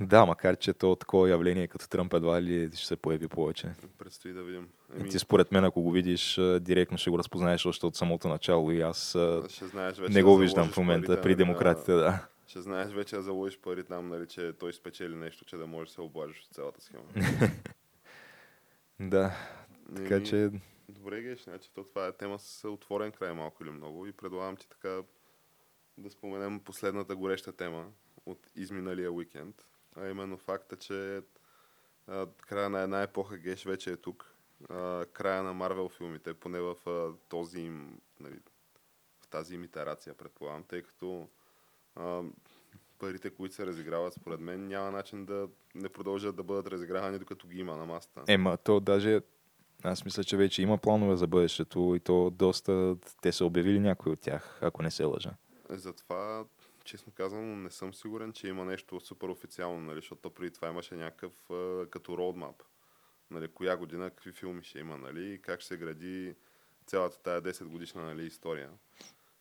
[0.00, 3.72] Да, макар че то такова явление като Тръмп едва ли ще се появи повече.
[3.98, 4.68] Предстои да видим.
[4.96, 5.08] Еми...
[5.08, 8.80] Ти според мен, ако го видиш, директно ще го разпознаеш още от самото начало и
[8.80, 9.10] аз
[9.48, 11.98] ще знаеш вече не го да виждам в момента при демократите, на...
[11.98, 12.26] да.
[12.46, 15.88] Ще знаеш вече да заложиш пари там, нали, че той спечели нещо, че да можеш
[15.88, 17.04] да се облажиш от цялата схема.
[19.00, 19.36] да,
[19.96, 20.26] така Еми...
[20.26, 20.50] че...
[20.88, 24.56] Добре, Геш, значи то това е тема с отворен край малко или много и предлагам
[24.56, 25.02] ти така
[25.98, 27.86] да споменем последната гореща тема
[28.26, 29.64] от изминалия уикенд
[29.96, 31.22] а именно факта, че
[32.06, 34.34] а, края на една епоха Геш вече е тук.
[34.70, 38.38] А, края на Марвел филмите, поне в а, този им, нали,
[39.20, 41.28] в тази им итерация, предполагам, тъй като
[41.96, 42.22] а,
[42.98, 47.48] парите, които се разиграват, според мен, няма начин да не продължат да бъдат разигравани, докато
[47.48, 48.22] ги има на масата.
[48.28, 49.20] Ема, то даже
[49.82, 52.96] аз мисля, че вече има планове за бъдещето и то доста...
[53.22, 55.30] Те са обявили някои от тях, ако не се лъжа.
[55.70, 56.44] Затова
[56.84, 60.96] честно казвам, не съм сигурен, че има нещо супер официално, нали, защото преди това имаше
[60.96, 62.62] някакъв а, като роудмап.
[63.30, 66.34] Нали, коя година, какви филми ще има, нали, и как ще се гради
[66.86, 68.70] цялата тая 10 годишна нали, история,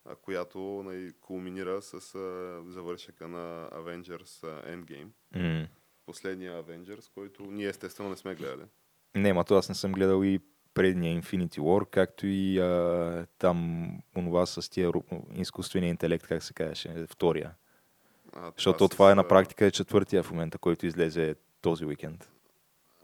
[0.06, 5.10] а, която нали, кулминира с а, завършека на Avengers Endgame.
[5.36, 5.68] Mm.
[6.06, 8.68] Последния Avengers, който ние естествено не сме гледали.
[9.16, 10.40] Не, ма то аз не съм гледал и
[10.74, 14.92] предния Infinity War, както и а, там онова с тия
[15.36, 17.52] изкуствения интелект, как се казваше, втория.
[18.34, 22.30] А, Защото с, това е на практика е четвъртия в момента, който излезе този уикенд.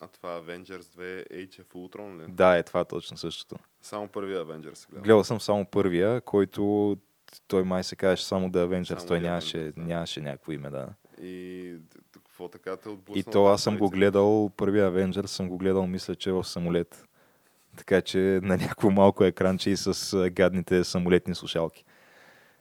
[0.02, 2.32] А това Avengers 2 Age of Ultron ли?
[2.32, 3.56] Да, е това точно същото.
[3.82, 5.04] Само първия Avengers гледам.
[5.04, 6.98] Гледал съм само първия, който
[7.48, 9.82] той май се казваше само The Avengers, Само той нямаше, Avengers, да.
[9.82, 10.88] нямаше някакво име, да.
[11.22, 11.76] И
[12.14, 13.20] какво така те отблъсна?
[13.20, 17.06] И то аз съм го гледал, първия Avengers съм го гледал, мисля, че в самолет.
[17.80, 21.86] Така че на някакво малко екранче и с гадните самолетни слушалки.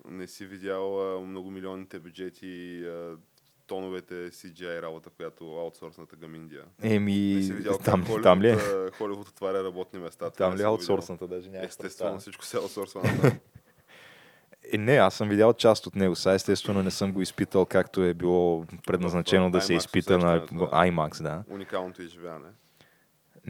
[0.09, 3.17] Не си видял а, многомилионните бюджети а,
[3.67, 6.65] тоновете CGI работа, която аутсорсната към Индия.
[6.83, 8.57] Еми, Не си видял там, как там ли е?
[8.57, 10.31] Холивуд, Холивуд отваря работни места.
[10.31, 11.51] Там ли е аутсорсната даже?
[11.51, 13.03] Няма Естествено, всичко се аутсорсва.
[14.73, 16.17] Е, не, аз съм видял част от него.
[16.17, 20.47] Сега естествено не съм го изпитал както е било предназначено да се изпита на да.
[20.57, 21.45] IMAX, да.
[21.51, 22.49] Уникалното изживяване.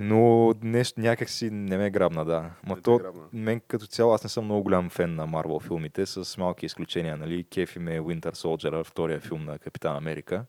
[0.00, 2.50] Но нещо някак си не ме грабна, да.
[2.66, 3.22] Ма Не то, грабна.
[3.32, 7.16] мен като цяло, аз не съм много голям фен на Марвел филмите, с малки изключения,
[7.16, 7.44] нали.
[7.44, 10.44] Кефи ме Winter Soldier, втория филм на Капитан Америка.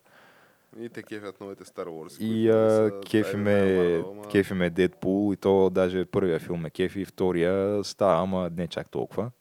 [0.80, 2.22] И те кефят новите Star Wars.
[2.22, 7.84] И а, кефи ме, кефи ме Deadpool и то даже първия филм ме кефи, втория
[7.84, 9.32] става, ама не чак толкова.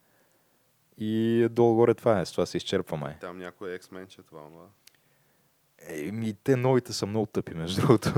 [0.98, 3.14] И долу-горе това е, с това се изчерпва май.
[3.20, 4.64] Там някой е X-Men, че това, ама...
[5.88, 8.12] Еми, те новите са много тъпи, между другото.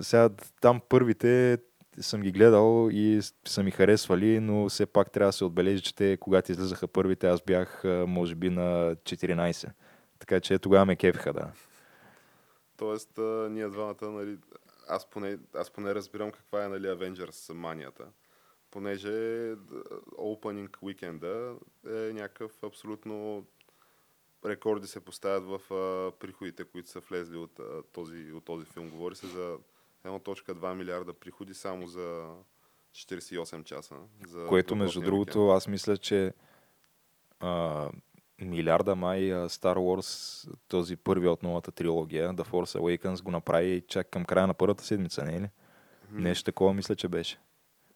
[0.00, 1.58] Сега там първите
[2.00, 5.94] съм ги гледал и са ми харесвали, но все пак трябва да се отбележи, че
[5.94, 9.70] те, когато излизаха първите, аз бях може би на 14.
[10.18, 11.52] Така че тогава ме кефиха, да.
[12.76, 13.18] Тоест,
[13.50, 14.38] ние двамата, нали,
[14.88, 18.04] аз поне, аз поне разбирам каква е, нали, Avengers манията.
[18.70, 19.10] Понеже
[20.18, 21.54] opening weekend
[21.86, 23.46] е някакъв абсолютно
[24.44, 28.90] рекорди се поставят в а, приходите, които са влезли от, а, този, от този филм.
[28.90, 29.58] Говори се за
[30.04, 32.34] 1.2 милиарда приходи само за
[32.92, 33.94] 48 часа.
[34.26, 36.32] За Което, между другото, аз мисля, че
[37.40, 37.88] а,
[38.40, 44.10] милиарда май Star Wars, този първи от новата трилогия, The Force Awakens, го направи чак
[44.10, 45.50] към края на първата седмица, не е ли?
[46.10, 46.22] уикенд.
[46.22, 47.38] Нещо такова мисля, че беше.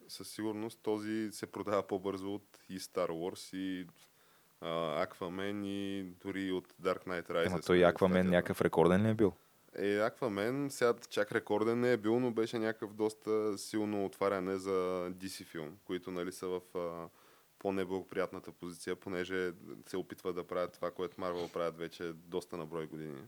[0.09, 3.87] със сигурност този се продава по-бързо от и Star Wars и
[4.61, 7.47] а, Aquaman и дори от Dark Knight Rises.
[7.47, 9.33] Ама той Аквамен някакъв рекорден ли е бил?
[9.77, 14.71] Е, Aquaman сега чак рекорден не е бил, но беше някакъв доста силно отваряне за
[15.13, 17.09] DC филм, които нали са в а,
[17.59, 19.53] по-неблагоприятната позиция, понеже
[19.87, 23.21] се опитват да правят това, което Марвел правят вече доста на брой години.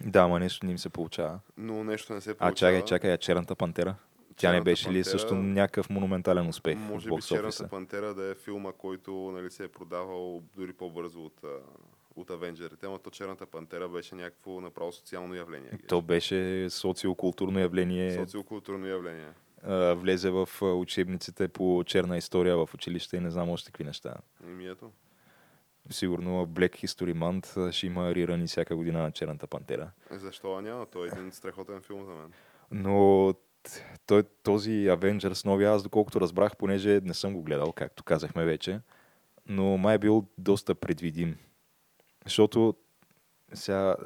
[0.00, 1.40] Да, ама нещо не им се получава.
[1.56, 2.54] Но нещо не се А получава.
[2.54, 3.94] чакай, чакай, а Черната пантера?
[4.36, 7.68] Тя не беше ли пантера- също някакъв монументален успех Може би Черната офиса?
[7.68, 11.48] пантера да е филма, който нали, се е продавал дори по-бързо от, а,
[12.16, 15.70] от Авенджерите, то Черната пантера беше някакво направо социално явление.
[15.70, 15.88] геш.
[15.88, 18.12] То беше социокултурно явление.
[18.14, 19.28] Социокултурно явление.
[19.62, 24.14] а, влезе в учебниците по черна история в училище и не знам още какви неща.
[24.44, 24.90] И ми ето.
[25.90, 29.90] Сигурно Black History Month ще има рирани всяка година на Черната пантера.
[30.10, 30.86] Е, Защо няма?
[30.86, 32.32] Той е един страхотен филм за мен.
[32.70, 33.34] Но
[34.06, 38.80] той, този Avengers новия, аз доколкото разбрах, понеже не съм го гледал, както казахме вече,
[39.46, 41.36] но май е бил доста предвидим.
[42.26, 42.74] Защото
[43.54, 43.96] сега,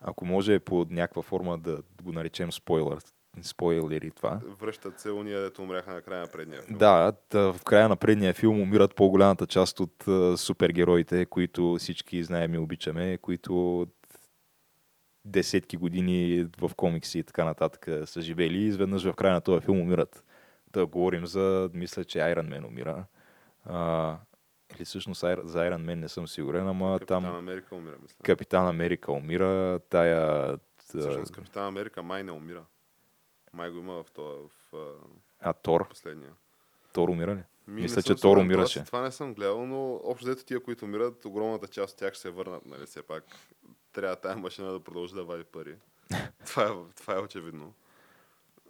[0.00, 2.98] ако може по някаква форма да го наречем спойлер,
[3.42, 4.40] спойлери това.
[4.60, 6.78] Връщат се уния, дето умряха на края на предния филм.
[6.78, 10.04] Да, в края на предния филм умират по-голямата част от
[10.36, 13.86] супергероите, които всички знаем и обичаме, които
[15.24, 19.64] десетки години в комикси и така нататък са живели и изведнъж в края на този
[19.64, 20.24] филм умират.
[20.72, 23.04] Да говорим за, мисля, че Iron Man умира.
[23.64, 24.16] А,
[24.76, 28.16] или всъщност за Iron Man не съм сигурен, ама Капитан там Америка умира, мисля.
[28.22, 30.58] Капитан Америка умира, тая...
[30.78, 32.64] Всъщност Капитан Америка май не умира.
[33.52, 34.34] Май го има в, това,
[34.72, 34.74] в
[35.40, 35.88] а, Тор?
[35.88, 36.30] последния.
[36.92, 37.42] Тор умира ли?
[37.68, 38.78] Ми, Мисля, че Тор умираше.
[38.78, 42.12] Това, това не съм гледал, но общо взето тия, които умират, огромната част от тях
[42.12, 43.24] ще се върнат, нали, все пак.
[43.92, 45.76] Трябва тая машина да продължи да вади пари.
[46.46, 47.74] това, е, това е очевидно.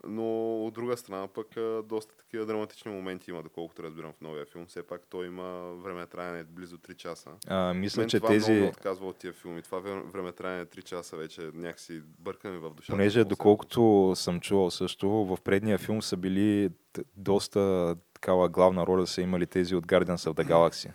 [0.06, 1.46] Но от друга страна пък
[1.84, 4.66] доста такива драматични моменти има, доколкото разбирам в новия филм.
[4.66, 5.42] Все пак той има
[5.74, 7.30] време траяне близо 3 часа.
[7.46, 8.62] А, мисля, Мен че това много тези...
[8.62, 9.62] отказва от тия филми.
[9.62, 12.92] Това време траяне 3 часа вече някакси бърка ми в душата.
[12.92, 16.70] Понеже Много доколкото съм чувал също, в предния филм са били
[17.16, 20.90] доста такава главна роля са имали тези от Guardians of the Galaxy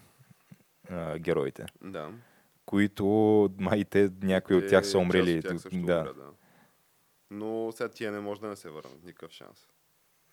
[0.89, 2.09] а, героите, Да.
[2.65, 3.05] които
[3.59, 5.37] май те, някои от Те- тях са умрели.
[5.37, 5.75] от тях също да.
[5.77, 6.23] умират, да.
[7.31, 9.03] Но сега тия не може да не се върнат.
[9.03, 9.67] Никакъв шанс.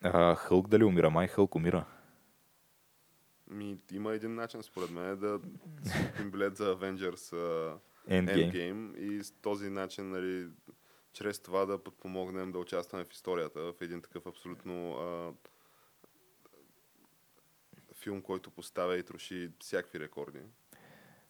[0.01, 1.09] А, Хълк дали умира?
[1.09, 1.85] Май Хълк умира.
[3.47, 5.39] Ми, има един начин, според мен, да
[6.07, 7.77] купим билет за Avengers uh,
[8.09, 8.51] Endgame.
[8.51, 10.49] Endgame и с този начин, нали,
[11.13, 15.33] чрез това да подпомогнем да участваме в историята, в един такъв абсолютно а,
[17.93, 20.39] филм, който поставя и троши всякакви рекорди.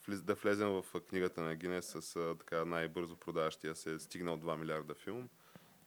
[0.08, 4.58] Влез- Да влезем в книгата на Гинес с а, така най-бързо продаващия се стигнал 2
[4.58, 5.30] милиарда филм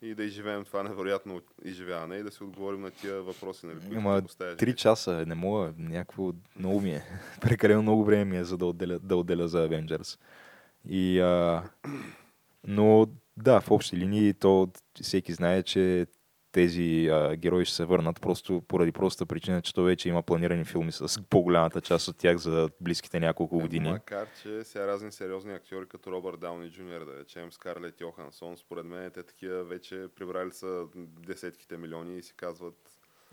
[0.03, 3.97] и да изживеем това невероятно изживяване и да си отговорим на тия въпроси, нали, които
[3.97, 4.57] Ама поставяш.
[4.57, 7.05] Три часа, не мога, някакво много ми е.
[7.41, 10.19] Прекалено много време ми е, за да отделя, да отделя за Avengers.
[10.89, 11.63] И, а,
[12.67, 14.69] но да, в общи линии то
[15.03, 16.07] всеки знае, че
[16.53, 20.65] тези а, герои ще се върнат просто поради простата причина, че то вече има планирани
[20.65, 23.91] филми с по-голямата част от тях за близките няколко Е, години.
[23.91, 28.87] Макар, че сега разни сериозни актьори, като Робърт Дауни Джуниор, да речем, Скарлет Йохансон, според
[28.87, 30.85] мен те такива вече прибрали са
[31.27, 32.75] десетките милиони и си казват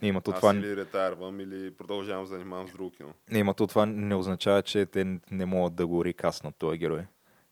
[0.01, 3.13] Има то аз това, или ретарвам, или продължавам да занимавам с друго кино.
[3.31, 7.01] има то това не означава, че те не могат да го рекаснат този герой.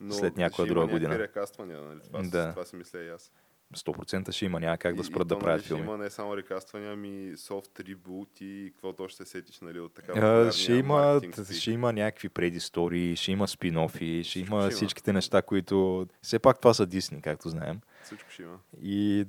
[0.00, 1.18] Но След някоя друга година.
[1.18, 2.00] рекаствания, нали?
[2.00, 2.50] това, да.
[2.50, 3.32] това си мисля и аз.
[3.74, 5.82] 100% ще има, няма как да спрат и да правят нали, филми.
[5.82, 9.94] Има не само рекаствания, ами софт ребут и какво то ще се сетиш, нали, от
[9.94, 11.20] така ще, има,
[11.52, 14.70] ще има някакви предистории, ще има спин-офи, ще Всичко има ще има.
[14.70, 16.06] всичките неща, които...
[16.22, 17.80] Все пак това са Дисни, както знаем.
[18.04, 18.58] Всичко ще има.
[18.82, 19.26] И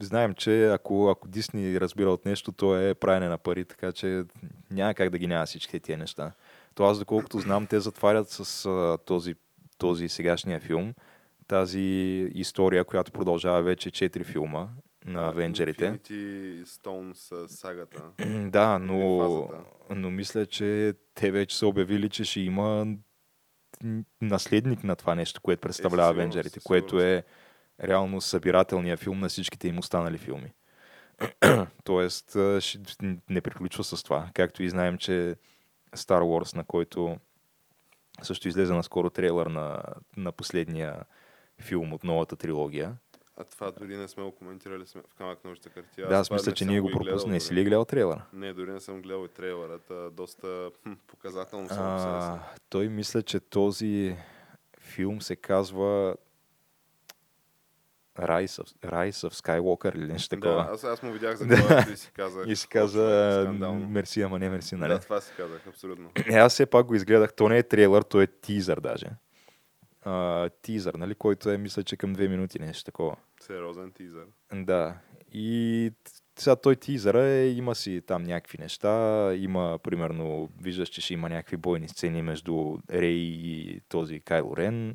[0.00, 4.24] знаем, че ако, ако Дисни разбира от нещо, то е правене на пари, така че
[4.70, 6.32] няма как да ги няма всичките тия неща.
[6.74, 9.34] То аз, доколкото знам, те затварят с а, този,
[9.78, 10.94] този сегашния филм,
[11.48, 11.80] тази
[12.34, 14.68] история, която продължава вече 4 филма
[15.06, 15.84] на Авенджерите.
[15.84, 18.02] Infinity Stone с сагата.
[18.50, 19.48] Да, но,
[19.90, 22.86] но мисля, че те вече са обявили, че ще има
[24.20, 27.24] наследник на това нещо, което представлява сигурност, Авенджерите, което е
[27.82, 30.52] реално събирателният филм на всичките им останали филми.
[31.84, 32.36] Тоест,
[33.30, 34.28] не приключва с това.
[34.34, 35.36] Както и знаем, че
[35.96, 37.16] Star Wars, на който
[38.22, 39.82] също излезе наскоро трейлър на,
[40.16, 40.96] на последния
[41.60, 42.96] филм от новата трилогия.
[43.36, 46.08] А това дори не сме го коментирали сме в камък нощта картия.
[46.08, 47.40] да, аз мисля, че ние го пропуснахме.
[47.40, 48.24] Си ли е гледал трейлъра?
[48.32, 50.10] Не, дори не съм гледал и трейлърата.
[50.10, 54.16] Доста хм, показателно съм А, той мисля, че този
[54.80, 56.16] филм се казва
[58.18, 60.64] Rise of, Rise of Skywalker или нещо такова.
[60.64, 62.46] Да, аз, аз му видях за главата и си казах.
[62.46, 63.88] и си «О, това е каза скандално».
[63.88, 64.92] мерси, ама не мерси, нали?
[64.92, 66.10] Да, това си казах, абсолютно.
[66.30, 67.34] Е, аз все пак го изгледах.
[67.34, 69.06] То не е трейлър, то е тизър даже.
[70.06, 71.14] А, тизър, нали?
[71.14, 73.16] Който е, мисля, че към две минути нещо такова.
[73.40, 74.24] Сериозен тизър.
[74.52, 74.94] Да.
[75.32, 75.90] И
[76.38, 81.28] сега той тизъра е, има си там някакви неща, има, примерно, виждаш, че ще има
[81.28, 84.94] някакви бойни сцени между Рей и този Кайло Рен,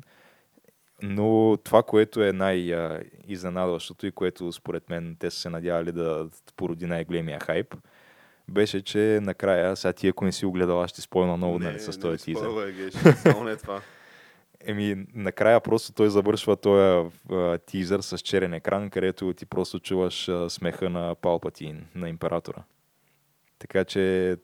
[1.02, 6.86] но това, което е най-изненадващото и което според мен те са се надявали да породи
[6.86, 7.74] най-големия хайп,
[8.48, 12.00] беше, че накрая, сега ти ако не си огледал, аз ще спойна много нали, с
[12.00, 12.42] този тизър.
[12.42, 13.80] спойвай, геш, само не това.
[14.62, 17.10] Еми, накрая просто той завършва този
[17.58, 22.62] тизър с черен екран, където ти просто чуваш а, смеха на Палпатин, на императора.
[23.58, 24.36] Така че,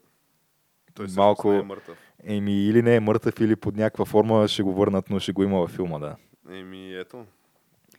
[0.94, 1.98] Той Малко- не е мъртъв.
[2.24, 5.42] еми, или не е мъртъв, или под някаква форма ще го върнат, но ще го
[5.42, 6.16] има във филма, да.
[6.50, 7.26] Еми, ето.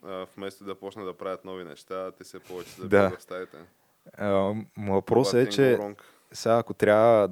[0.04, 3.10] А, вместо да почнат да правят нови неща, те се повече да, Да.
[3.10, 3.16] в
[4.76, 5.98] м- въпросът е, че Gronk.
[6.32, 7.28] сега ако трябва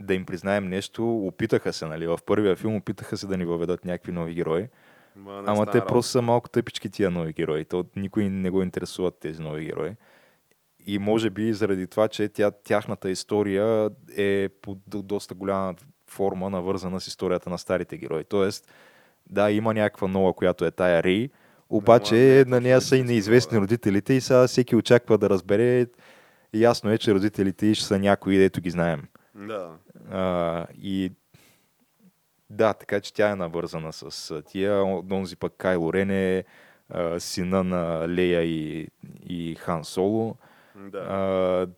[0.00, 2.06] да им признаем нещо, опитаха се, нали?
[2.06, 4.68] В първия филм опитаха се да ни въведат някакви нови герои.
[5.16, 5.86] Ма, Ама те работа.
[5.86, 7.64] просто са малко тъпички тия нови герои.
[7.64, 9.90] То никой не го интересуват тези нови герои.
[10.86, 15.74] И може би заради това, че тя, тяхната история е по до- доста голяма
[16.06, 18.24] форма навързана с историята на старите герои.
[18.24, 18.72] Тоест,
[19.26, 21.28] да, има някаква нова, която е тая Рей,
[21.70, 23.60] обаче е на нея са и неизвестни да.
[23.60, 25.86] родителите и сега всеки очаква да разбере.
[26.54, 29.02] Ясно е, че родителите ще са някои, дето ги знаем.
[29.34, 29.70] Да.
[30.10, 31.12] А, и
[32.50, 34.84] да, така че тя е навързана с тия.
[34.84, 36.44] О- Онзи пък Кайло Рен е
[36.88, 38.88] а, сина на Лея и,
[39.28, 40.36] и Хан Соло.
[40.74, 40.98] Да.
[40.98, 41.68] А,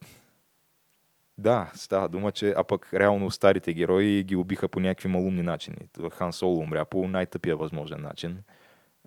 [1.39, 5.77] да, става дума, че а пък реално старите герои ги убиха по някакви малумни начини.
[6.13, 8.43] Хан Соло умря по най-тъпия възможен начин.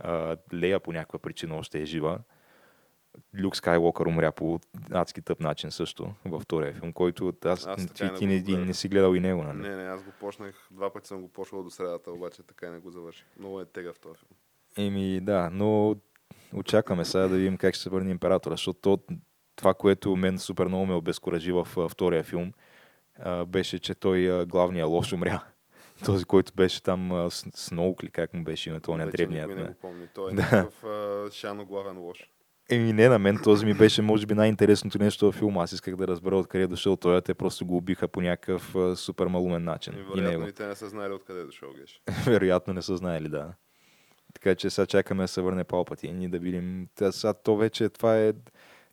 [0.01, 2.19] А, Лея по някаква причина още е жива.
[3.43, 4.59] Люк Скайлокър умря по
[4.91, 8.65] адски тъп начин също във втория филм, който аз, Аз ти, не ти не, гледах.
[8.65, 9.57] не си гледал и него, нали?
[9.57, 12.71] Не, не, аз го почнах, два пъти съм го почвал до средата, обаче така и
[12.71, 13.25] не го завърших.
[13.39, 14.37] Много е тега в този филм.
[14.87, 15.95] Еми да, но
[16.53, 18.99] очакваме сега да видим как ще се върне императора, защото то,
[19.55, 22.53] това, което мен супер много ме обезкуражи в а, втория филм,
[23.47, 25.43] беше, че той главния лош умря.
[26.05, 29.49] Този, който беше там Сноук ли, как му беше името, он е древният.
[29.49, 29.63] не Не.
[29.63, 30.07] го помни.
[30.15, 30.41] Той е Да.
[30.41, 30.83] някакъв
[31.33, 32.29] шано главен лош.
[32.69, 35.63] Еми не на мен, този ми беше може би най-интересното нещо в филма.
[35.63, 38.75] Аз исках да разбера откъде е дошъл той, а те просто го убиха по някакъв
[38.75, 39.93] а, супер малумен начин.
[39.93, 40.47] И И, вероятно него.
[40.47, 42.01] и те не са знали откъде е дошъл геш.
[42.25, 43.53] Вероятно не са знаели, да.
[44.33, 46.87] Така че сега чакаме да се върне Палпатин и да видим.
[46.95, 48.33] Тя, сега то вече това е...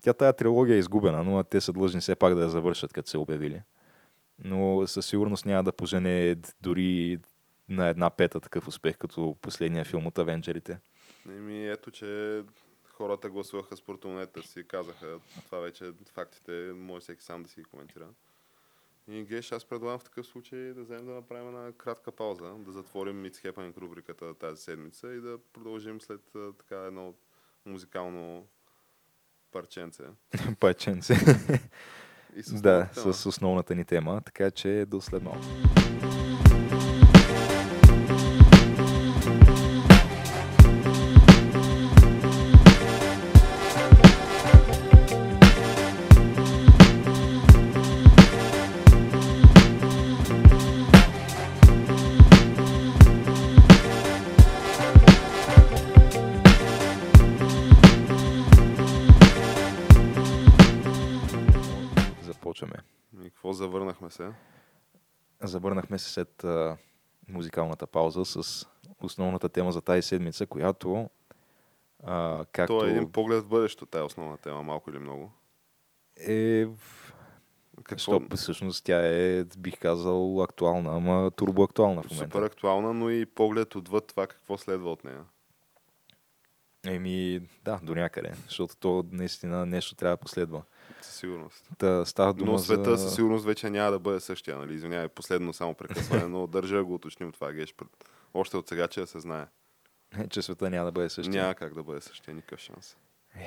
[0.01, 3.11] Тя тая трилогия е изгубена, но те са длъжни все пак да я завършат, като
[3.11, 3.63] се обявили.
[4.45, 7.19] Но със сигурност няма да пожене дори
[7.69, 10.79] на една пета такъв успех, като последния филм от Авенджерите.
[11.29, 12.43] Еми, ето, че
[12.93, 17.65] хората гласуваха с портмонета си, казаха, това вече фактите, може всеки сам да си ги
[17.65, 18.09] коментира.
[19.09, 22.73] И Геш, аз предлагам в такъв случай да вземем да направим една кратка пауза, да
[22.73, 26.21] затворим It's Happening рубриката тази седмица и да продължим след
[26.59, 27.15] така едно
[27.67, 28.47] музикално
[29.53, 30.05] парченце.
[30.61, 31.15] парченце.
[32.37, 33.15] И с да, тема.
[33.15, 35.41] с основната ни тема, така че до след малко.
[63.53, 64.33] Какво завърнахме се?
[65.43, 66.77] Завърнахме се след а,
[67.29, 68.67] музикалната пауза с
[69.01, 71.11] основната тема за тази седмица, която
[72.05, 75.33] а, както То е един поглед в бъдещето, тая основна тема, малко или много.
[76.17, 76.67] е
[77.85, 77.99] Какво?
[77.99, 82.37] Що, всъщност тя е, бих казал, актуална, ама турбоактуална в момента.
[82.37, 85.25] Супер актуална, но и поглед отвъд това какво следва от нея.
[86.87, 90.63] Еми, да, до някъде, защото то наистина нещо трябва да последва.
[91.03, 91.69] Със сигурност.
[91.79, 93.05] Та става дума Но света за...
[93.05, 94.75] със сигурност вече няма да бъде същия, нали?
[94.75, 97.89] Извинявай, последно само прекъсване, но държа да го уточним това, Геш, пред...
[98.35, 99.47] още от сега, че да се знае.
[100.31, 101.43] че света няма да бъде същия.
[101.43, 102.97] Няма как да бъде същия, никакъв шанс.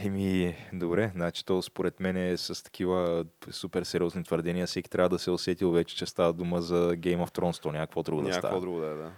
[0.02, 4.68] Еми, добре, значи то според мен е с такива супер сериозни твърдения.
[4.68, 7.72] Всеки трябва да се е усетил вече, че става дума за Game of Thrones, то
[7.72, 8.42] някакво друго да става.
[8.42, 9.12] какво друго да е, да.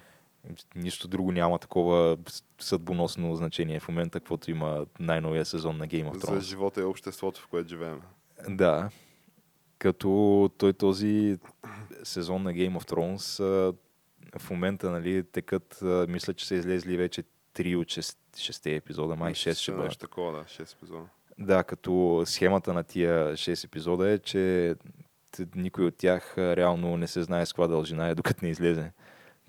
[0.75, 2.17] Нищо друго няма такова
[2.59, 6.39] съдбоносно значение в момента, каквото има най-новия сезон на Game of За Thrones.
[6.39, 8.01] живота и обществото, в което живеем.
[8.49, 8.89] Да.
[9.79, 11.37] Като той този
[12.03, 13.41] сезон на Game of Thrones
[14.39, 17.23] в момента, нали, текат, мисля, че са излезли вече
[17.53, 19.85] 3 от 6, 6 епизода, май 6 ще бъдат.
[19.85, 21.05] Нещо такова, да, 6 епизода.
[21.39, 24.75] Да, като схемата на тия 6 епизода е, че
[25.55, 28.91] никой от тях реално не се знае с каква дължина е, докато не излезе.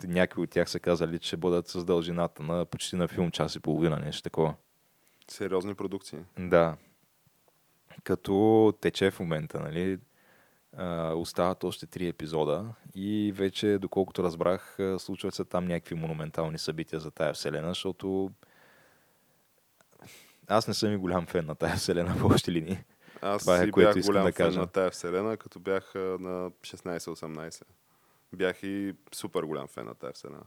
[0.04, 3.54] Някои от тях са казали, че ще бъдат с дължината на почти на филм час
[3.54, 4.54] и половина, нещо такова.
[5.28, 6.18] Сериозни продукции.
[6.38, 6.76] Да.
[8.04, 9.98] Като тече в момента, нали?
[10.76, 17.00] А, остават още три епизода и вече, доколкото разбрах, случват се там някакви монументални събития
[17.00, 18.30] за тая вселена, защото
[20.48, 22.78] аз не съм и голям фен на тая вселена в общи линии.
[23.22, 24.60] Аз Това е, си което бях голям да фен кажа.
[24.60, 27.62] на тая вселена, като бях на 16-18.
[28.32, 30.42] Бях и супер голям фен на тая вселена.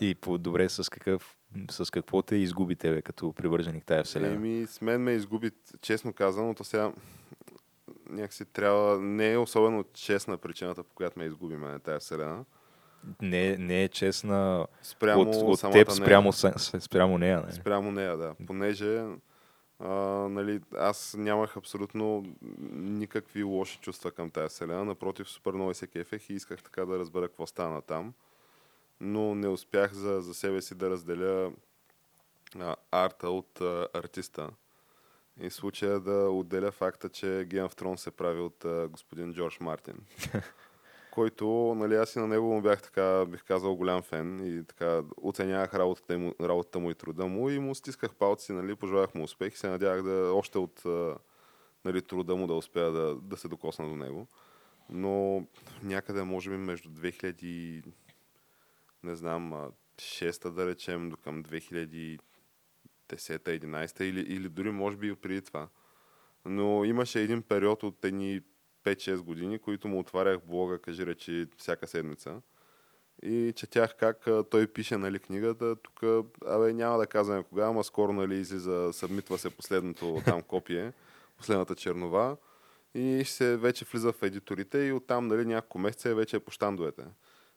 [0.00, 1.36] И по добре с, какъв,
[1.70, 4.34] с какво те изгуби тебе като привърженик тая вселена?
[4.34, 6.92] Еми, с мен ме изгуби, честно казано, то сега
[8.10, 12.44] някакси трябва, не е особено честна причината, по която ме изгуби мене тая вселена.
[13.22, 15.90] Не, не е честна Спрямо от, от теб нея.
[15.90, 17.40] спрямо, с- спрямо нея.
[17.40, 17.52] Нали?
[17.52, 18.34] Спрямо нея, да.
[18.46, 19.04] Понеже
[19.78, 19.88] а,
[20.28, 22.24] нали, аз нямах абсолютно
[22.72, 24.84] никакви лоши чувства към тази вселена.
[24.84, 28.14] Напротив, супер много се кефех и исках така да разбера какво стана там.
[29.04, 31.52] Но не успях за, за себе си да разделя
[32.58, 34.50] а, арта от а, артиста.
[35.40, 39.34] И в случая да отделя факта, че Game of Thrones се прави от а, господин
[39.34, 39.96] Джордж Мартин.
[41.10, 45.02] който, нали, аз и на него му бях така, бих казал, голям фен и така
[45.22, 49.24] оценявах работата му, работата му и труда му и му стисках палци, нали, пожелах му
[49.24, 50.82] успех и се надявах да още от
[51.84, 54.26] нали, труда му да успея да, да се докосна до него.
[54.90, 55.46] Но
[55.82, 57.82] някъде, може би, между 2000, и,
[59.02, 65.14] не знам, а, 6 да речем, до към 2010-11 или, или дори може би и
[65.14, 65.68] преди това.
[66.44, 68.40] Но имаше един период от едни
[68.84, 72.42] 5-6 години, които му отварях блога, кажи речи, всяка седмица.
[73.22, 75.76] И четях как той пише нали, книгата.
[75.76, 76.02] Тук,
[76.46, 80.92] абе, няма да казваме кога, ама скоро нали, излиза, събмитва се последното там копие,
[81.36, 82.36] последната чернова.
[82.94, 86.50] И ще се вече влиза в едиторите и оттам нали, няколко месеца вече е по
[86.50, 87.04] щандовете.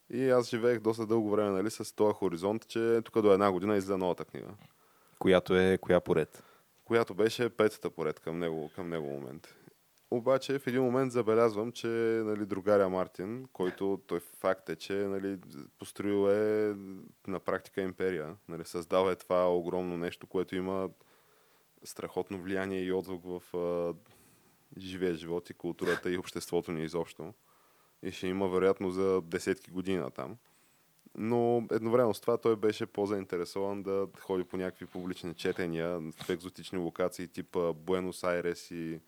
[0.10, 3.78] И аз живеех доста дълго време нали, с този хоризонт, че тук до една година
[3.78, 4.50] излиза новата книга.
[5.20, 6.44] Която е коя поред?
[6.86, 9.56] която беше петата поред към него, към него момент.
[10.12, 11.88] Обаче в един момент забелязвам, че
[12.26, 15.38] нали, другаря Мартин, който той факт е, че нали,
[15.80, 16.76] построил е
[17.28, 18.36] на практика империя.
[18.48, 20.90] Нали, създал е това огромно нещо, което има
[21.84, 23.94] страхотно влияние и отзвук в а,
[24.80, 27.34] живия живот и културата и обществото ни изобщо.
[28.06, 30.38] И ще има вероятно за десетки години там.
[31.18, 36.78] Но едновременно с това той беше по-заинтересован да ходи по някакви публични четения в екзотични
[36.78, 39.00] локации, типа Буенос Айрес и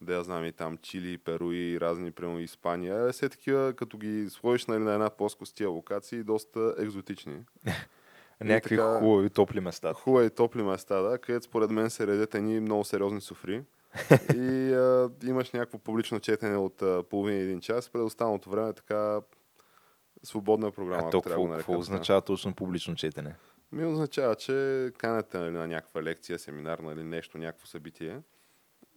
[0.00, 3.12] да я знам и там Чили, Перу и разни, примерно Испания.
[3.12, 7.44] Все такива, като ги сложиш нали, на една плоскост тия локации, доста екзотични.
[8.40, 9.92] Някакви така- хубави топли места.
[9.92, 13.62] Хубави топли места, да, където според мен се редят едни много сериозни софри.
[14.34, 19.20] И а, имаш някакво публично четене от а, половин един час, през останалото време така
[20.22, 21.08] свободна програма.
[21.08, 23.36] А то какво, какво означава точно публично четене?
[23.72, 28.20] Ми означава, че канете нали, на някаква лекция, семинар, нали, нещо, някакво събитие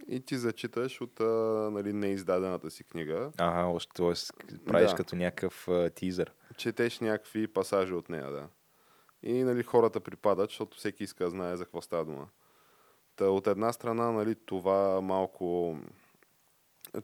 [0.07, 1.23] и ти зачиташ от а,
[1.71, 4.13] нали, неиздадената си книга, Ага, още, т.е.
[4.65, 4.95] правиш Да.
[4.95, 6.33] като някакъв а, тизър.
[6.57, 8.47] четеш някакви пасажи от нея, да.
[9.23, 12.27] И нали, хората припадат, защото всеки иска да знае за какво става дума.
[13.15, 15.77] Та, от една страна, нали, това малко...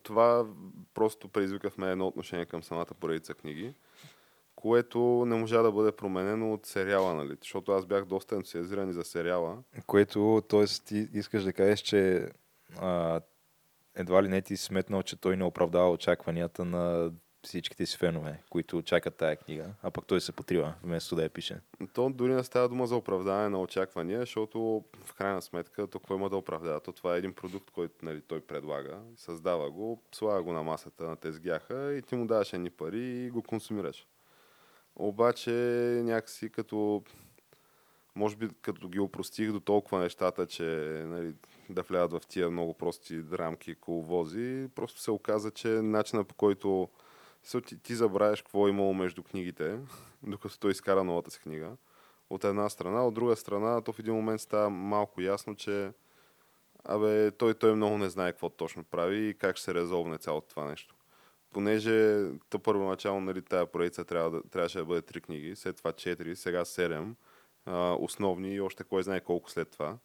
[0.03, 0.45] Това
[0.93, 3.73] просто предизвика в мен едно отношение към самата поредица книги,
[4.55, 7.37] което не можа да бъде променено от сериала, нали?
[7.41, 9.57] Защото аз бях доста ентусиазиран за сериала.
[9.87, 10.65] Което, т.е.
[10.65, 12.29] ти искаш да кажеш, че
[12.79, 13.21] а,
[13.95, 17.11] едва ли не ти сметнал, че той не оправдава очакванията на
[17.43, 21.29] всичките си фенове, които чакат тая книга, а пък той се потрива, вместо да я
[21.29, 21.59] пише.
[21.93, 26.29] То дори не става дума за оправдаване на очаквания, защото в крайна сметка то има
[26.29, 26.79] да оправдава?
[26.79, 31.03] То това е един продукт, който нали, той предлага, създава го, слага го на масата
[31.03, 34.07] на тезгяха и ти му даваш едни пари и го консумираш.
[34.95, 35.51] Обаче
[36.03, 37.03] някакси като
[38.15, 40.63] може би като ги опростих до толкова нещата, че
[41.07, 41.33] нали,
[41.69, 46.89] да влядат в тия много прости рамки, коловози, просто се оказа, че начина по който
[47.43, 49.79] се, ти, ти забравяш какво е имало между книгите,
[50.23, 51.71] докато той изкара новата си книга.
[52.29, 55.91] От една страна, от друга страна, то в един момент става малко ясно, че
[56.83, 60.47] абе, той, той много не знае какво точно прави и как ще се резолвне цялото
[60.47, 60.95] това нещо.
[61.53, 65.91] Понеже то първоначално нали, тая поредица трябва да, трябваше да бъде три книги, след това
[65.91, 67.15] четири, сега седем
[67.99, 69.97] основни и още кой знае колко след това.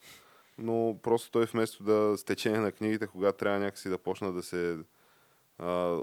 [0.58, 4.42] Но просто той вместо да с течение на книгите, когато трябва някакси да почна да
[4.42, 4.78] се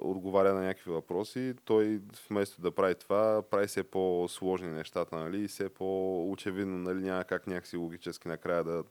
[0.02, 5.48] отговаря на някакви въпроси, той вместо да прави това, прави все по-сложни нещата, нали, и
[5.48, 8.84] все по-очевидно, нали, няма как някакси логически накрая да,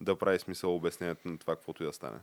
[0.00, 2.18] да прави смисъл обяснението на това, каквото и да стане.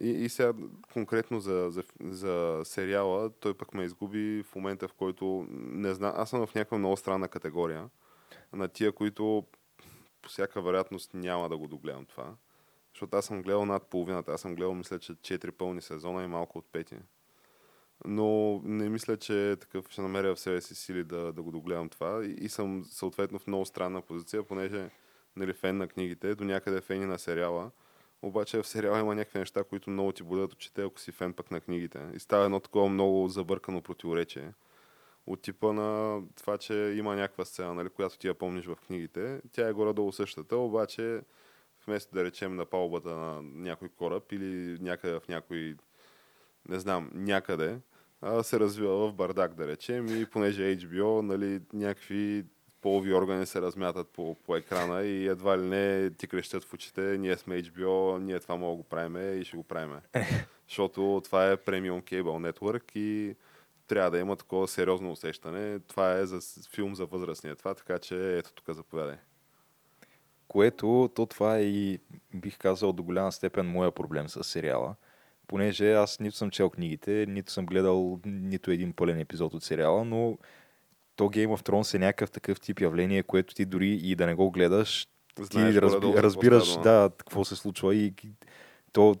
[0.00, 0.52] И, и сега
[0.92, 6.12] конкретно за, за, за сериала, той пък ме изгуби в момента, в който не знам,
[6.16, 7.88] аз съм в някаква много странна категория
[8.52, 9.44] на тия, които
[10.22, 12.34] по всяка вероятност няма да го догледам това.
[12.96, 14.32] Защото аз съм гледал над половината.
[14.32, 16.96] Аз съм гледал, мисля, че 4 пълни сезона и малко от пети.
[18.04, 21.88] Но не мисля, че такъв ще намеря в себе си сили да, да го догледам
[21.88, 22.24] това.
[22.24, 24.90] И, и съм съответно в много странна позиция, понеже
[25.36, 27.70] нали, фен на книгите, до някъде фен и на сериала.
[28.22, 31.50] Обаче в сериала има някакви неща, които много ти будят очите, ако си фен пък
[31.50, 32.00] на книгите.
[32.14, 34.52] И става едно такова много забъркано противоречие.
[35.26, 39.40] От типа на това, че има някаква сцена, нали, която ти я помниш в книгите.
[39.52, 41.20] Тя е горе-долу същата, обаче
[41.86, 45.76] вместо да речем на палубата на някой кораб или някъде в някой,
[46.68, 47.78] не знам, някъде,
[48.20, 52.44] а, се развива в бардак, да речем, и понеже HBO, нали, някакви
[52.80, 57.00] полови органи се размятат по, по екрана и едва ли не ти крещят в очите,
[57.00, 60.00] ние сме HBO, ние това мога да го правиме и ще го правиме.
[60.68, 63.36] Защото това е премиум кейбъл нетворк и
[63.86, 65.78] трябва да има такова сериозно усещане.
[65.78, 69.16] Това е за филм за възрастния това, така че ето тук заповядай.
[70.48, 71.98] Което, то това е и,
[72.34, 74.94] бих казал, до голяма степен моя проблем с сериала.
[75.46, 80.04] Понеже аз нито съм чел книгите, нито съм гледал нито един пълен епизод от сериала,
[80.04, 80.38] но
[81.16, 84.34] то Game of Thrones е някакъв такъв тип явление, което ти дори и да не
[84.34, 85.08] го гледаш,
[85.40, 88.14] Знаеш ти разби, разбираш да, какво се случва и
[88.92, 89.16] то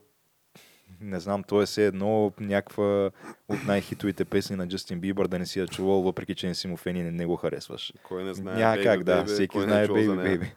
[1.00, 3.10] не знам, то е все едно някаква
[3.48, 6.68] от най-хитовите песни на Джастин Бибър да не си я чувал, въпреки че не си
[6.68, 7.92] му фен и не, не го харесваш.
[8.02, 9.24] Кой не знае Няма Baby как, да.
[9.24, 10.38] Baby, Всеки е знае Baby?
[10.38, 10.50] Baby.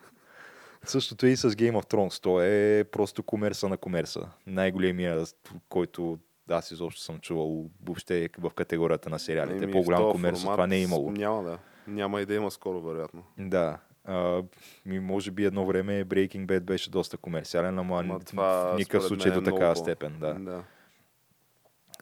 [0.85, 2.23] Същото е и с Game of Thrones.
[2.23, 4.29] То е просто комерса на комерса.
[4.47, 5.23] Най-големия,
[5.69, 6.19] който
[6.49, 9.63] аз изобщо съм чувал въобще в категорията на сериалите.
[9.63, 11.11] Еми, По-голям комерс това не е имало.
[11.11, 11.57] Няма да.
[11.87, 13.23] Няма и да има скоро, вероятно.
[13.37, 13.77] Да.
[14.03, 14.43] А,
[14.85, 19.31] ми, може би едно време Breaking Bad беше доста комерциален, ама Ама в никакъв случай
[19.31, 20.15] до е такава много степен.
[20.19, 20.33] Да.
[20.33, 20.63] да.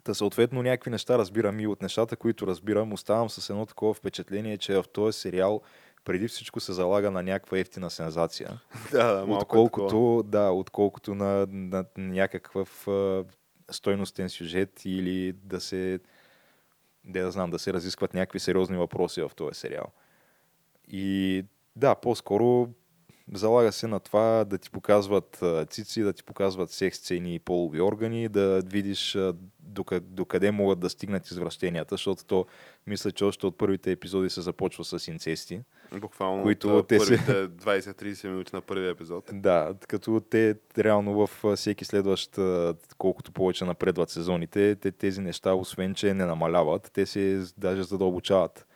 [0.04, 4.58] Та съответно някакви неща разбирам и от нещата, които разбирам, оставам с едно такова впечатление,
[4.58, 5.62] че в този сериал
[6.08, 8.62] преди всичко се залага на някаква ефтина сензация.
[8.92, 10.24] да, да, малко е отколкото, такова.
[10.24, 13.26] да, отколкото на, на някакъв а,
[13.72, 16.00] стойностен сюжет или да се
[17.04, 19.86] де да знам, да се разискват някакви сериозни въпроси в този сериал.
[20.88, 21.44] И
[21.76, 22.70] да, по-скоро
[23.34, 27.82] залага се на това да ти показват цици, да ти показват секс сцени и полови
[27.82, 29.18] органи, да видиш
[29.78, 32.46] докъде, докъде могат да стигнат извращенията, защото то
[32.88, 35.62] мисля, че още от първите епизоди се започва с инцести.
[35.92, 39.30] Буквално Които от те първите 20-30 минути на първия епизод.
[39.34, 42.40] Да, като те реално в всеки следващ,
[42.98, 48.68] колкото повече напредват сезоните, те, тези неща, освен че не намаляват, те се даже задълбочават.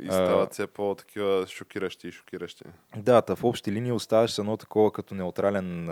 [0.00, 2.64] И стават все по-такива шокиращи и шокиращи.
[2.96, 5.88] Да, та в общи линии оставаш едно такова като неутрален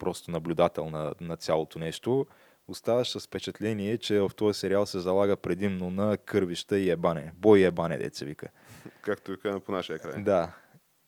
[0.00, 2.26] просто наблюдател на, на цялото нещо.
[2.70, 7.32] Оставаш с впечатление, че в този сериал се залага предимно на кървища и ебане.
[7.36, 8.48] Бой и ебане, деца вика.
[9.02, 10.22] Както викаме по нашия край.
[10.22, 10.52] Да.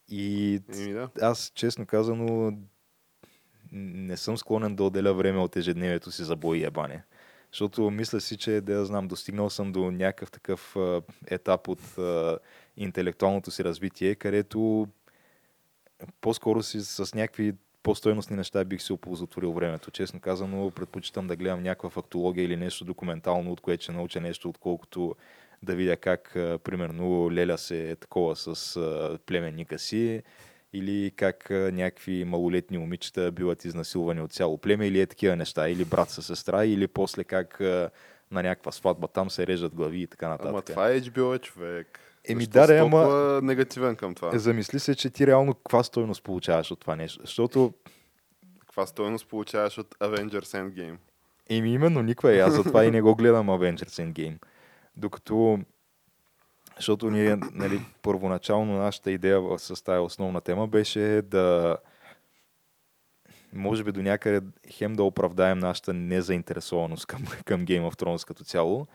[0.08, 1.08] И Еми да.
[1.20, 2.58] аз, честно казано,
[3.72, 7.04] не съм склонен да отделя време от ежедневието си за бой и ебане.
[7.52, 11.98] Защото мисля си, че да я знам, достигнал съм до някакъв такъв а, етап от
[11.98, 12.38] а,
[12.76, 14.88] интелектуалното си развитие, където
[16.20, 19.90] по-скоро си с някакви по-стойностни неща бих си оползотворил времето.
[19.90, 24.48] Честно казано, предпочитам да гледам някаква фактология или нещо документално, от което ще науча нещо,
[24.48, 25.14] отколкото
[25.62, 26.30] да видя как,
[26.64, 28.80] примерно, Леля се е такова с
[29.26, 30.22] племенника си,
[30.72, 35.84] или как някакви малолетни момичета биват изнасилвани от цяло племе, или е такива неща, или
[35.84, 37.60] брат със сестра, или после как
[38.30, 40.50] на някаква сватба там се режат глави и така нататък.
[40.50, 42.00] Ама това е HBO, човек.
[42.28, 44.38] Еми да, да, ама- негативен към това.
[44.38, 47.20] Замисли се, че ти реално каква стойност получаваш от това нещо.
[47.20, 47.72] Защото
[48.60, 50.96] Каква стойност получаваш от Avengers Endgame?
[51.48, 54.38] Еми именно никва и аз затова и не го гледам Avengers Endgame.
[54.96, 55.58] Докато,
[56.76, 61.76] защото ние, нали, първоначално нашата идея с тази основна тема беше да
[63.52, 68.44] може би до някъде хем да оправдаем нашата незаинтересованост към, към Game of Thrones като
[68.44, 68.86] цяло.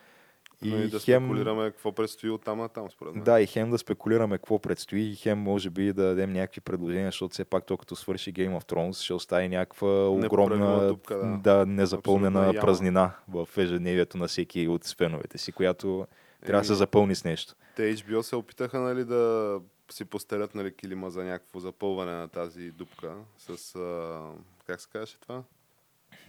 [0.63, 3.23] И, и да хем, спекулираме какво предстои от там на там, според мен.
[3.23, 7.07] да, и хем да спекулираме какво предстои, и хем може би да дадем някакви предложения,
[7.07, 11.37] защото все пак то като свърши Game of Thrones ще остави някаква огромна, дупка, да.
[11.37, 12.65] да, незапълнена Абсолютна яма.
[12.65, 16.07] празнина в ежедневието на всеки от феновете си, която
[16.45, 17.55] трябва да се Еми, запълни с нещо.
[17.75, 19.59] Те HBO се опитаха нали, да
[19.91, 23.75] си постелят нали, килима за някакво запълване на тази дупка с...
[23.75, 24.21] А,
[24.67, 25.43] как се казваше това?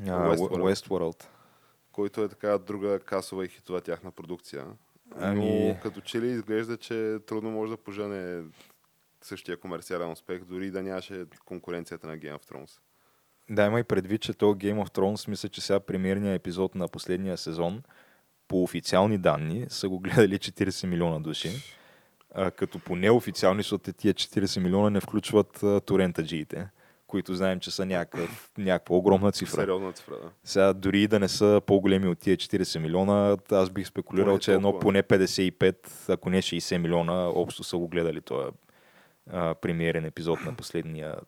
[0.00, 0.74] А, Westworld.
[0.74, 1.24] Westworld.
[1.98, 4.66] Който е така друга касова и хитова тяхна продукция.
[5.16, 8.42] Ами- Но като че ли изглежда, че трудно може да пожене
[9.22, 12.78] същия комерциален успех, дори да нямаше конкуренцията на Game of Thrones.
[13.50, 16.88] Да, има и предвид, че то Game of Thrones, мисля, че сега премиерният епизод на
[16.88, 17.82] последния сезон,
[18.48, 21.50] по официални данни, са го гледали 40 милиона души.
[22.34, 26.68] А, като по неофициални, защото тия 40 милиона не включват а, торентаджиите,
[27.08, 29.60] които знаем, че са някакъв, някаква огромна цифра.
[29.60, 30.30] Сериозна цифра, да.
[30.44, 34.52] Сега дори да не са по-големи от тия 40 милиона, аз бих спекулирал, Поне че
[34.52, 38.48] едно поне 55, ако не 60 милиона, общо са го гледали този
[39.32, 40.54] а, премиерен епизод на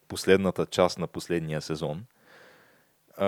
[0.08, 2.04] последната част на последния сезон.
[3.16, 3.26] А,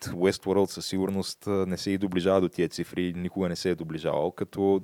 [0.00, 4.30] Westworld със сигурност не се и доближава до тия цифри, никога не се е доближавал,
[4.30, 4.82] като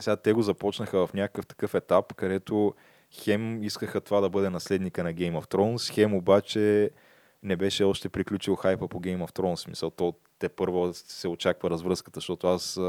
[0.00, 2.74] сега те го започнаха в някакъв такъв етап, където
[3.12, 6.90] хем искаха това да бъде наследника на Game of Thrones, хем обаче
[7.42, 9.68] не беше още приключил хайпа по Game of Thrones.
[9.68, 12.80] Мисъл, то те първо се очаква развръзката, защото аз,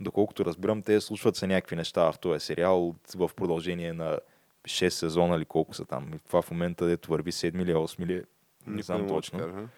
[0.00, 4.18] доколкото разбирам, те случват се някакви неща в този сериал в продължение на
[4.64, 6.08] 6 сезона или колко са там.
[6.14, 8.22] И това в момента, дето върви 7 или 8 или
[8.66, 9.68] не знам не точно.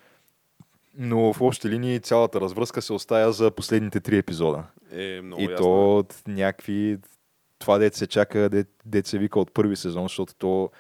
[0.97, 4.65] Но в общи линии цялата развръзка се оставя за последните три епизода.
[4.91, 5.57] Е, много И ясно.
[5.57, 6.99] то от някакви...
[7.65, 10.71] Това дет се чака, дет, дет се вика от първи сезон, защото то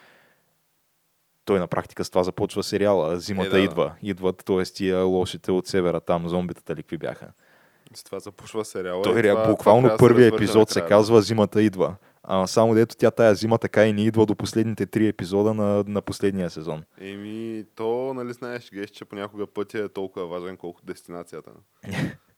[1.44, 3.20] той на практика с това започва сериала.
[3.20, 3.94] Зимата Е, да, идва.
[4.02, 4.62] Идват, т.е.
[4.62, 7.32] тия лошите от севера, там зомбитата ли какви бяха.
[7.94, 9.02] С това започва сериала.
[9.02, 11.96] Той това- буквално това трябва да се първия развърже епизод се казва Зимата идва.
[12.22, 15.84] А само дето тя тая зима така и не идва до последните три епизода на,
[15.86, 16.84] на последния сезон.
[17.00, 21.50] Еми, то, нали знаеш, геш, че понякога пътя е толкова важен, колкото дестинацията.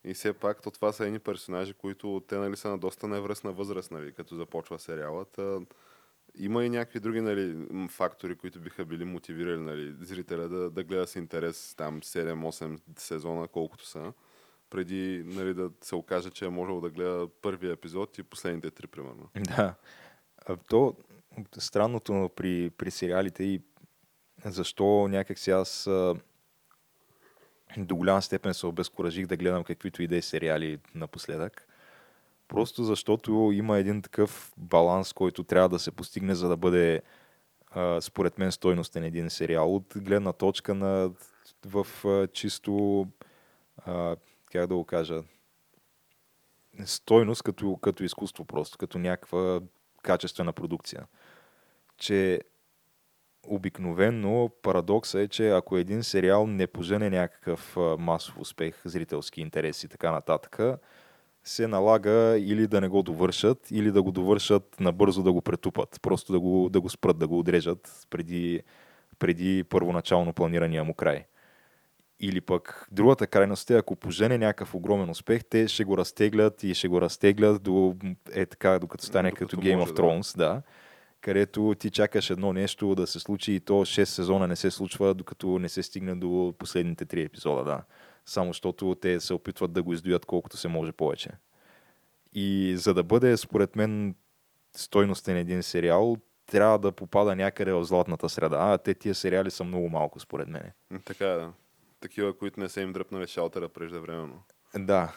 [0.07, 3.53] И все пак, то това са едни персонажи, които те нали, са на доста невръстна
[3.53, 5.41] възраст, нали, като започва сериалът.
[6.39, 11.07] Има и някакви други нали, фактори, които биха били мотивирали нали, зрителя да, да гледа
[11.07, 14.13] с интерес там 7-8 сезона, колкото са,
[14.71, 18.87] преди нали, да се окаже, че е можел да гледа първия епизод и последните три,
[18.87, 19.31] примерно.
[19.57, 19.75] Да.
[20.69, 20.97] То
[21.59, 23.61] странното при, при сериалите и
[24.45, 25.89] защо някак си аз
[27.85, 31.69] до голяма степен се обезкуражих да гледам каквито и да е сериали напоследък.
[32.49, 37.03] Просто защото има един такъв баланс, който трябва да се постигне, за да бъде
[38.01, 39.75] според мен стойностен един сериал.
[39.75, 41.11] От гледна точка на
[41.65, 41.87] в
[42.33, 43.07] чисто
[44.53, 45.23] как да го кажа
[46.85, 49.61] стойност като, като изкуство просто, като някаква
[50.03, 51.07] качествена продукция.
[51.99, 52.41] Че
[53.49, 59.89] обикновенно парадокса е, че ако един сериал не пожене някакъв масов успех, зрителски интерес и
[59.89, 60.59] така нататък,
[61.45, 65.99] се налага или да не го довършат, или да го довършат набързо да го претупат.
[66.03, 68.63] Просто да го, да го спрат, да го отрежат преди,
[69.19, 71.25] преди първоначално планирания му край.
[72.21, 76.75] Или пък другата крайност е, ако пожене някакъв огромен успех, те ще го разтеглят и
[76.75, 77.95] ще го разтеглят до,
[78.33, 80.03] е така, докато стане Докато като Game може, of да.
[80.03, 80.63] Thrones, да.
[81.27, 85.15] Където ти чакаш едно нещо да се случи и то 6 сезона не се случва,
[85.15, 87.83] докато не се стигне до последните 3 епизода, да.
[88.27, 91.31] Само защото те се опитват да го издуят колкото се може повече.
[92.33, 94.15] И за да бъде, според мен,
[94.77, 96.17] стойностен един сериал,
[96.47, 98.57] трябва да попада някъде в златната среда.
[98.61, 100.71] А те тия сериали са много малко, според мен.
[101.05, 101.53] Така е, да.
[102.01, 104.43] Такива, които не са им дръпнали шалтера преждевременно.
[104.79, 105.17] Да,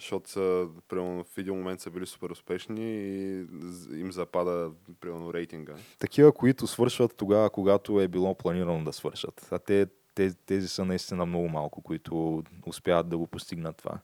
[0.00, 3.46] Защото са, примерно, в един момент са били супер успешни и
[3.92, 4.70] им запада,
[5.00, 5.74] примерно, рейтинга.
[5.98, 9.48] такива, които свършват тогава, когато е било планирано да свършат.
[9.50, 13.98] А те, тези, тези са наистина много малко, които успяват да го постигнат това.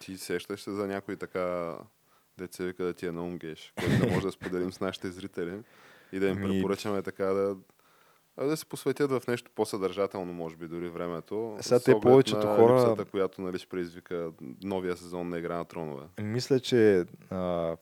[0.00, 1.74] Ти сещаш се за някой така,
[2.38, 5.58] деца вика да ти е на умгеш, който да може да споделим с нашите зрители
[6.12, 7.56] и да им Ми- препоръчаме така да,
[8.36, 11.56] а да се посветят в нещо по-съдържателно, може би, дори времето.
[11.60, 14.30] Сега с те повечето на хора- Липсата, която нали, ще предизвика
[14.62, 16.04] новия сезон на Игра на тронове.
[16.20, 17.76] Мисля, че а,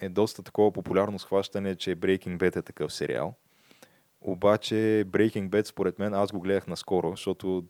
[0.00, 3.34] е доста такова популярно схващане, че Breaking Bad е такъв сериал.
[4.20, 4.74] Обаче
[5.08, 7.64] Breaking Bad, според мен, аз го гледах наскоро, защото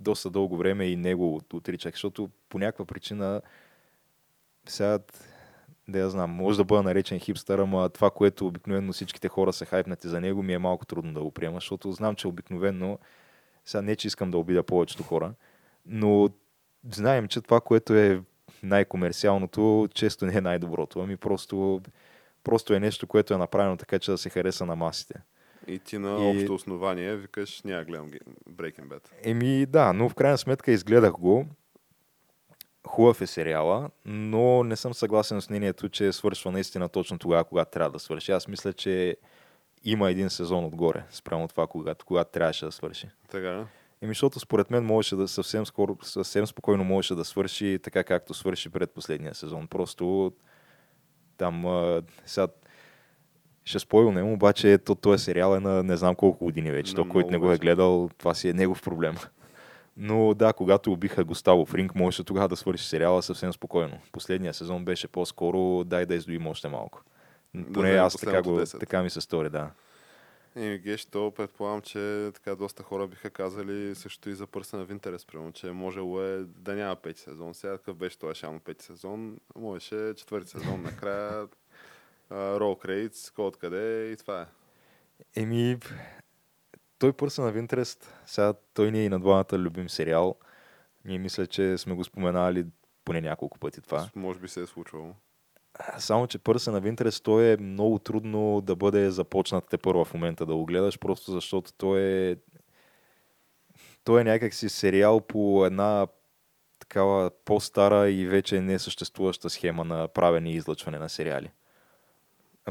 [0.00, 3.40] доста дълго време и него отричах, защото по някаква причина
[4.66, 4.98] сега,
[5.88, 9.64] да я знам, може да бъда наречен хипстър, ама това, което обикновено всичките хора са
[9.64, 12.98] хайпнати за него, ми е малко трудно да го приема, защото знам, че обикновено,
[13.64, 15.32] сега не, че искам да обида повечето хора,
[15.86, 16.28] но
[16.90, 18.22] знаем, че това, което е
[18.62, 21.80] най-комерциалното, често не е най-доброто, ами просто,
[22.44, 25.14] просто е нещо, което е направено така, че да се хареса на масите.
[25.66, 28.10] И ти на И- общо основание викаш, няма гледам
[28.50, 29.00] Breaking Bad.
[29.22, 31.46] Еми да, но в крайна сметка изгледах го.
[32.88, 37.70] Хубав е сериала, но не съм съгласен с мнението, че свършва наистина точно тогава, когато
[37.70, 38.32] трябва да свърши.
[38.32, 39.16] Аз мисля, че
[39.84, 43.08] има един сезон отгоре, спрямо това, когато, когато трябваше да свърши.
[43.30, 43.66] Така?
[44.02, 48.34] Еми, защото според мен можеше да съвсем, скоро, съвсем спокойно можеше да свърши така, както
[48.34, 49.66] свърши пред последния сезон.
[49.66, 50.32] Просто
[51.36, 52.48] там а, сега
[53.64, 56.92] ще спойлнем, обаче то, този сериал е на не знам колко години вече.
[56.92, 59.16] На То, който не го е гледал, това си е негов проблем.
[60.00, 64.00] Но да, когато убиха Густаво Фринк, можеше тогава да свърши сериала съвсем спокойно.
[64.12, 67.02] Последния сезон беше по-скоро дай да издоим още малко.
[67.54, 68.80] Да Поне вземем аз така, го, последното 10.
[68.80, 69.70] така ми се стори, да.
[70.56, 74.90] И геш, то предполагам, че така доста хора биха казали също и за Пърсена в
[74.90, 77.54] интерес, примерно, че можело е да няма пети сезон.
[77.54, 79.38] Сега какъв беше това шано пети сезон?
[79.56, 81.48] Можеше четвърти сезон накрая,
[82.30, 84.46] рол кредитс, кой откъде и това е.
[85.40, 85.78] Еми,
[86.98, 90.36] той Person of Interest, сега той ни е и на двамата любим сериал.
[91.04, 92.66] Ние мисля, че сме го споменали
[93.04, 94.10] поне няколко пъти това.
[94.14, 95.14] Може би се е случвало.
[95.98, 100.14] Само, че Person of Interest, той е много трудно да бъде започнат те първа в
[100.14, 102.36] момента да го гледаш, просто защото той е
[104.04, 106.06] той е някакси сериал по една
[106.78, 111.50] такава по-стара и вече не съществуваща схема на правене и излъчване на сериали.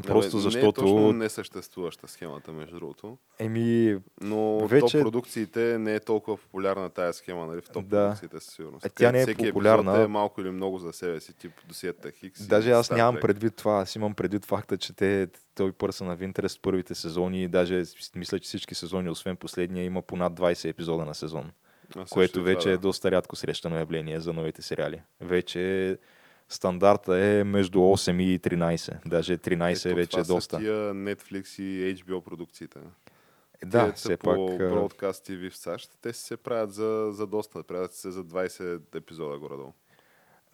[0.02, 0.82] Просто Абе, защото...
[0.84, 3.18] Не е точно несъществуваща схемата, между другото.
[3.38, 7.60] Еми, Но Вече- топ продукциите не е толкова популярна тая схема, нали?
[7.60, 7.96] В топ Да.
[8.04, 8.86] продукциите със сигурност.
[8.86, 10.02] Е, тя не е Всеки популярна.
[10.02, 12.46] е малко или много за себе си, тип досиета Хикс.
[12.46, 13.78] Даже аз нямам предвид това.
[13.78, 17.82] Аз имам предвид факта, че те, той Пърса на Винтерес първите сезони, даже
[18.16, 21.50] мисля, че всички сезони, освен последния, има по над 20 епизода на сезон.
[21.96, 22.80] А, което вече това, е да.
[22.80, 25.02] доста рядко срещано явление за новите сериали.
[25.20, 25.98] Вече
[26.48, 29.08] стандарта е между 8 и 13.
[29.08, 30.58] Даже 13 е вече това са доста.
[30.58, 32.78] Тия Netflix и HBO продукциите.
[33.64, 34.60] Да, Тия все по пак.
[34.60, 37.62] Broadcast TV в САЩ, те се правят за, за доста.
[37.62, 39.72] Правят се за 20 епизода горе-долу.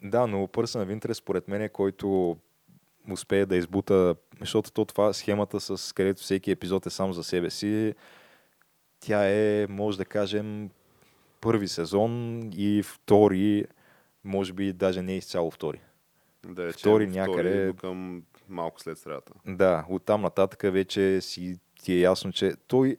[0.03, 2.37] Да, но Person of Interest, според мен, е който
[3.11, 7.49] успее да избута, защото то това схемата, с където всеки епизод е сам за себе
[7.49, 7.93] си,
[8.99, 10.69] тя е, може да кажем,
[11.41, 13.65] първи сезон и втори,
[14.25, 15.81] може би даже не изцяло втори.
[16.47, 19.33] Да, е, че Втори е някъде- до към малко след средата.
[19.47, 22.97] Да, оттам нататък вече си ти е ясно, че той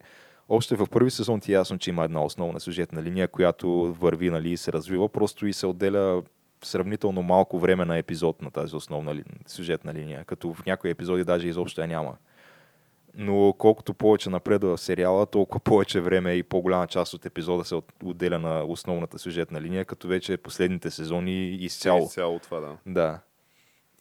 [0.49, 4.31] още в първи сезон ти е ясно, че има една основна сюжетна линия, която върви
[4.31, 6.23] нали, и се развива, просто и се отделя
[6.65, 11.25] сравнително малко време на епизод на тази основна ли, сюжетна линия, като в някои епизоди
[11.25, 12.17] даже изобщо я няма.
[13.19, 17.75] Но колкото повече напредва в сериала, толкова повече време и по-голяма част от епизода се
[17.75, 22.09] от- отделя на основната сюжетна линия, като вече последните сезони изцяло.
[22.09, 22.77] Цяло това, да.
[22.87, 23.21] Да.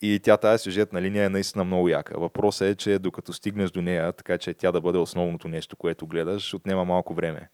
[0.01, 2.20] И тя тази сюжетна линия е наистина много яка.
[2.20, 6.07] Въпросът е, че докато стигнеш до нея, така че тя да бъде основното нещо, което
[6.07, 7.49] гледаш, отнема малко време.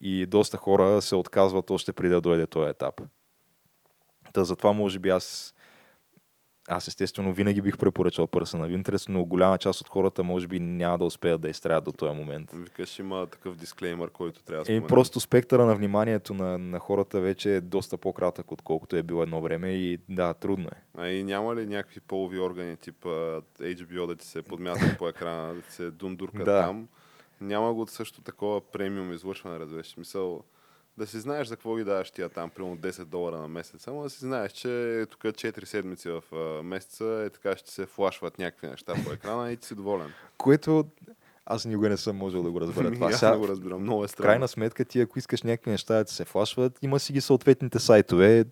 [0.00, 3.00] И доста хора се отказват още преди да дойде този етап.
[4.32, 5.54] Та затова може би аз
[6.68, 10.60] аз естествено винаги бих препоръчал Person of Interest, но голяма част от хората може би
[10.60, 12.50] няма да успеят да изтраят до този момент.
[12.52, 14.86] Викаш, има такъв дисклеймър, който трябва да Е, споменем.
[14.88, 19.40] просто спектъра на вниманието на, на хората вече е доста по-кратък, отколкото е било едно
[19.40, 20.82] време и да, трудно е.
[20.98, 23.08] А и няма ли някакви полови органи, типа
[23.60, 26.62] HBO, да ти се подмятат по екрана, да ти се дундуркат Да.
[26.62, 26.88] там?
[27.40, 29.86] Няма го също такова премиум излъчване, разбираш.
[29.86, 30.42] В Смисъл,
[30.98, 33.82] да си знаеш за какво ги даваш тия там, примерно 10 долара на месец.
[33.82, 37.86] Само да си знаеш, че тук 4 седмици в а, месеца е така ще се
[37.86, 40.12] флашват някакви неща по екрана и ти си доволен.
[40.38, 40.84] Което
[41.46, 43.06] аз никога не съм можел да го разбера това.
[43.06, 44.26] Ами, Аз Сега, не го разбирам, много е странно.
[44.26, 48.44] крайна сметка ти, ако искаш някакви неща да се флашват, има си ги съответните сайтове,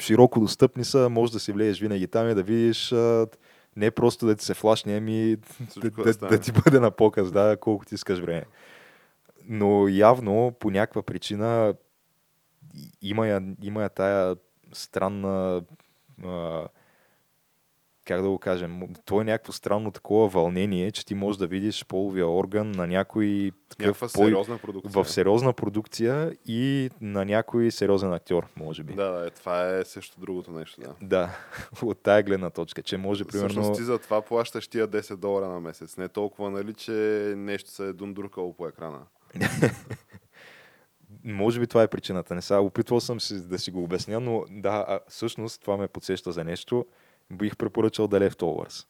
[0.00, 2.94] широко достъпни са, може да си влезеш винаги там и да видиш
[3.76, 5.36] не просто да ти се флашне, ами
[5.76, 8.44] да, да, да ти бъде на показ, да, колко ти искаш време.
[9.44, 11.74] Но явно, по някаква причина,
[13.02, 14.36] има я, има я тая
[14.72, 15.62] странна
[16.24, 16.66] а,
[18.04, 21.84] как да го кажем, то е някакво странно такова вълнение, че ти можеш да видиш
[21.84, 25.04] половия орган на някой такъв Някаква по- сериозна продукция.
[25.04, 28.94] в сериозна продукция и на някой сериозен актьор, може би.
[28.94, 30.94] Да, да, е, това е също другото нещо, да.
[31.02, 31.38] Да,
[31.82, 33.48] от тая гледна точка, че може примерно...
[33.48, 35.96] Всъщност ти за това плащаш тия 10 долара на месец.
[35.96, 36.92] Не толкова, нали, че
[37.36, 39.00] нещо се е дундуркало по екрана.
[41.24, 42.34] Може би това е причината.
[42.34, 45.88] Не сега опитвал съм си да си го обясня, но да, а, всъщност това ме
[45.88, 46.86] подсеща за нещо.
[47.32, 48.86] Бих препоръчал The Leftovers.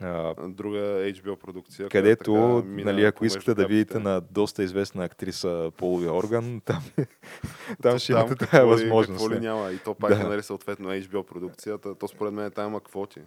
[0.00, 1.88] А, Друга HBO продукция.
[1.88, 6.82] където, която така нали, ако искате да видите на доста известна актриса половия орган, там,
[7.82, 9.18] там ще имате тази възможност.
[9.18, 9.40] Какво ли не?
[9.40, 9.72] няма.
[9.72, 10.20] И то пак Да.
[10.20, 11.94] е, нали, съответно HBO продукцията.
[11.94, 13.20] То според мен там има квоти.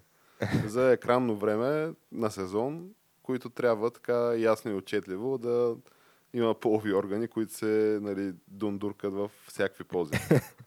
[0.65, 2.89] За екранно време на сезон,
[3.23, 5.75] които трябва така ясно и отчетливо да
[6.33, 10.11] има полови органи, които се нали, дундуркат в всякакви пози.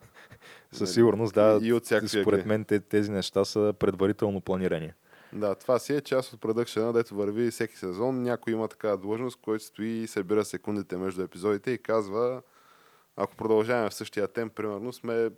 [0.71, 1.59] Със сигурност, да.
[1.61, 4.91] И от всякакви Според мен те- тези неща са предварително планирани.
[5.33, 8.23] Да, това си е част от продъкшена, дето върви всеки сезон.
[8.23, 12.41] Някой има такава длъжност, който стои и събира секундите между епизодите и казва,
[13.15, 15.29] ако продължаваме в същия темп, примерно сме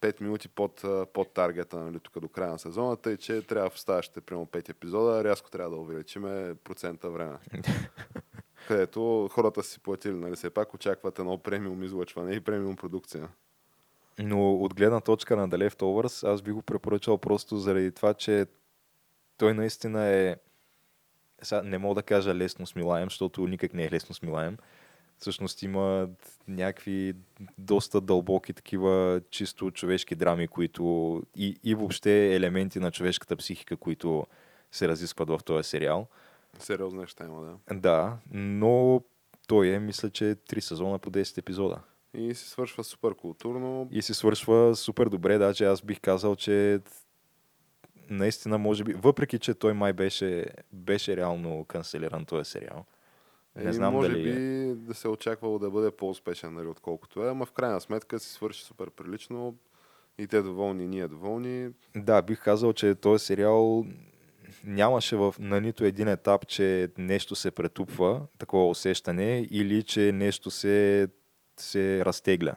[0.00, 3.74] 5 минути под, под таргета нали, тук до края на сезоната и че трябва в
[3.74, 7.38] оставащите примерно 5 епизода, рязко трябва да увеличиме процента време.
[8.68, 13.28] Където хората си платили, нали, все пак очакват едно премиум излъчване и премиум продукция.
[14.18, 18.46] Но от гледна точка на The Leftovers, аз би го препоръчал просто заради това, че
[19.36, 20.36] той наистина е
[21.42, 24.56] сега не мога да кажа лесно смилаем, защото никак не е лесно смилаем.
[25.18, 26.08] Всъщност има
[26.48, 27.14] някакви
[27.58, 34.26] доста дълбоки такива чисто човешки драми, които и, и въобще елементи на човешката психика, които
[34.72, 36.06] се разискват в този сериал.
[36.58, 37.74] Сериозни неща има, да.
[37.74, 39.02] Да, но
[39.46, 41.80] той е, мисля, че 3 сезона по 10 епизода.
[42.14, 43.88] И се свършва супер културно.
[43.90, 46.80] И се свършва супер добре, даже аз бих казал, че
[48.10, 52.84] наистина може би, въпреки че той май беше, беше реално канцелиран този сериал.
[53.56, 54.32] Не И знам може дали е.
[54.32, 58.18] би да се е очаквало да бъде по-успешен, нали, отколкото е, ама в крайна сметка
[58.18, 59.56] си свърши супер прилично.
[60.18, 61.70] И те доволни, и ние доволни.
[61.96, 63.86] Да, бих казал, че този сериал
[64.64, 70.50] нямаше в, на нито един етап, че нещо се претупва, такова усещане, или че нещо
[70.50, 71.08] се,
[71.56, 72.54] се разтегля.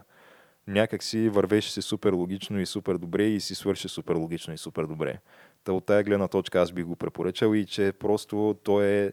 [0.68, 4.58] Някак си вървеше се супер логично и супер добре и си свърши супер логично и
[4.58, 5.20] супер добре.
[5.64, 9.12] Та от тая гледна точка аз бих го препоръчал и че просто той е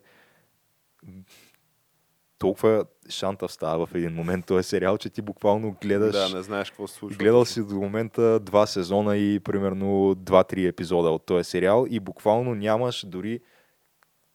[2.43, 6.71] толкова шантав става в един момент този сериал, че ти буквално гледаш Да, не знаеш
[6.71, 7.19] какво се случва.
[7.19, 12.55] Гледал си до момента два сезона и примерно 2-3 епизода от този сериал и буквално
[12.55, 13.41] нямаш дори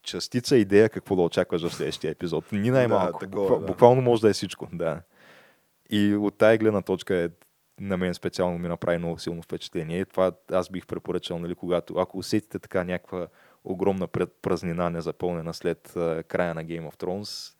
[0.02, 2.52] частица идея какво да очакваш в следващия епизод.
[2.52, 3.18] Ни най-малко.
[3.18, 3.66] такова, Буква- да.
[3.66, 4.68] Буквално може да е всичко.
[4.72, 5.00] Да.
[5.90, 7.28] И от тая гледна точка е,
[7.80, 10.04] на мен специално ми направи много силно впечатление.
[10.04, 13.26] Това аз бих препоръчал, нали, когато, ако усетите така някаква
[13.64, 14.06] огромна
[14.42, 15.92] празнина, незапълнена след
[16.28, 17.57] края на Game of Thrones,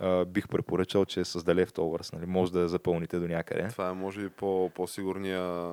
[0.00, 3.68] а, бих препоръчал, че с The Leftovers, нали, може да я запълните до някъде.
[3.68, 5.72] Това е може би по- по-сигурния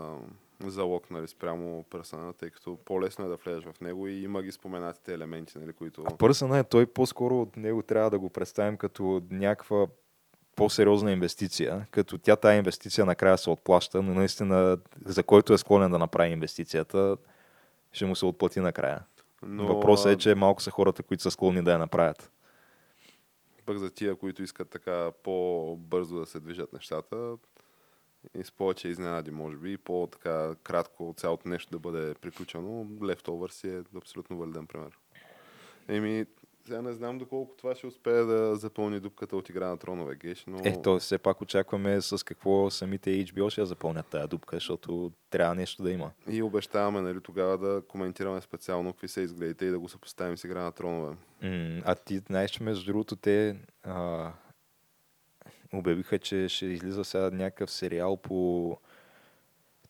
[0.65, 4.51] залог нали, спрямо персона, тъй като по-лесно е да влезеш в него и има ги
[4.51, 6.03] споменатите елементи, нали, които...
[6.05, 9.87] А Пърсъна е, той по-скоро от него трябва да го представим като някаква
[10.55, 15.91] по-сериозна инвестиция, като тя тая инвестиция накрая се отплаща, но наистина за който е склонен
[15.91, 17.17] да направи инвестицията,
[17.91, 19.03] ще му се отплати накрая.
[19.45, 19.67] Но...
[19.67, 22.31] Въпросът е, че малко са хората, които са склонни да я направят.
[23.65, 27.37] Пък за тия, които искат така по-бързо да се движат нещата,
[28.35, 33.51] и с повече изненади, може би, и по-така кратко цялото нещо да бъде приключено, Leftover
[33.51, 34.97] си е абсолютно валиден пример.
[35.87, 36.25] Еми,
[36.65, 40.45] сега не знам доколко това ще успее да запълни дупката от игра на тронове, Геш,
[40.47, 40.59] но...
[40.63, 45.11] Е, то все пак очакваме с какво самите HBO ще я запълнят тази дупка, защото
[45.29, 46.11] трябва нещо да има.
[46.29, 50.43] И обещаваме, нали, тогава да коментираме специално какви са изгледите и да го съпоставим с
[50.43, 51.15] игра на тронове.
[51.41, 54.31] М, а ти знаеш, че между другото те а,
[55.73, 58.77] обявиха, че ще излиза сега някакъв сериал по...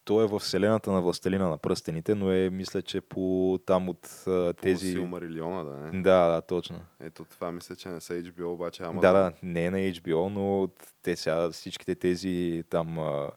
[0.06, 4.24] Той е в вселената на Властелина на пръстените, но е, мисля, че по там от
[4.28, 4.82] а, Тези...
[4.82, 4.92] тези...
[4.92, 6.02] Силмарилиона, да не?
[6.02, 6.80] Да, да, точно.
[7.00, 10.30] Ето това мисля, че не са HBO, обаче ама Да, да, не е на HBO,
[10.30, 10.70] но
[11.02, 13.32] те сега всичките тези там а,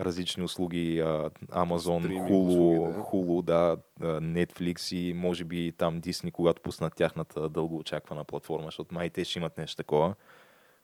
[0.00, 3.02] различни услуги, а, Amazon, Стриминг Hulu, услуги, да.
[3.02, 3.76] Hulu, да,
[4.20, 9.24] Netflix и може би там Disney, когато пуснат тяхната дълго очаквана платформа, защото май те
[9.24, 10.14] ще имат нещо такова.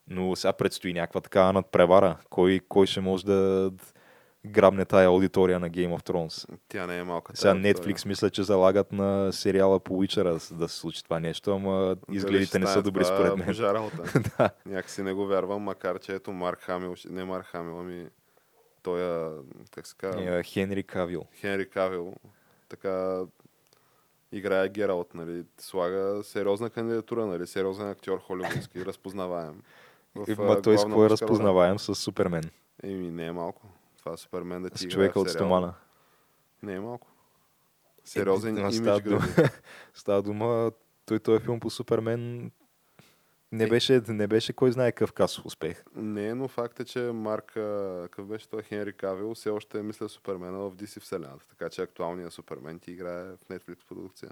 [0.07, 2.17] Но сега предстои някаква такава надпревара.
[2.29, 3.71] Кой, кой ще може да
[4.45, 6.49] грабне тая аудитория на Game of Thrones?
[6.69, 7.37] Тя не е малка.
[7.37, 11.95] Сега Netflix мисля, че залагат на сериала по Witcher да се случи това нещо, ама
[12.11, 13.45] изгледите не са добри според мен.
[13.47, 14.03] божа работа.
[14.37, 14.49] да.
[14.65, 18.07] Някакси не го вярвам, макар че ето Марк Хамил, не Марк Хамил, ами
[18.83, 19.29] той,
[19.71, 21.23] как се казва, Е, Хенри Кавил.
[21.35, 22.13] Хенри Кавил,
[22.69, 23.21] така
[24.31, 29.61] играе Гералт, нали, слага сериозна кандидатура, нали, сериозен актьор холивудски, разпознаваем.
[30.15, 32.43] В, Ма той с кой е разпознаваем с Супермен.
[32.83, 33.61] Еми, не е малко.
[34.09, 35.73] Това Супермен да ти С човека от стомана.
[36.63, 37.07] Не е малко.
[38.03, 39.21] Сериозен Е, имидж става дума,
[39.93, 40.71] става дума,
[41.05, 42.51] той този филм по Супермен
[43.51, 45.83] не беше, не беше кой знае какъв касов успех.
[45.95, 47.45] Не, но факт е, че Марк,
[48.03, 51.47] какъв беше той Хенри Кавил, все още мисля Супермена в DC вселената.
[51.49, 54.31] Така че актуалният Супермен ти играе в Netflix продукция.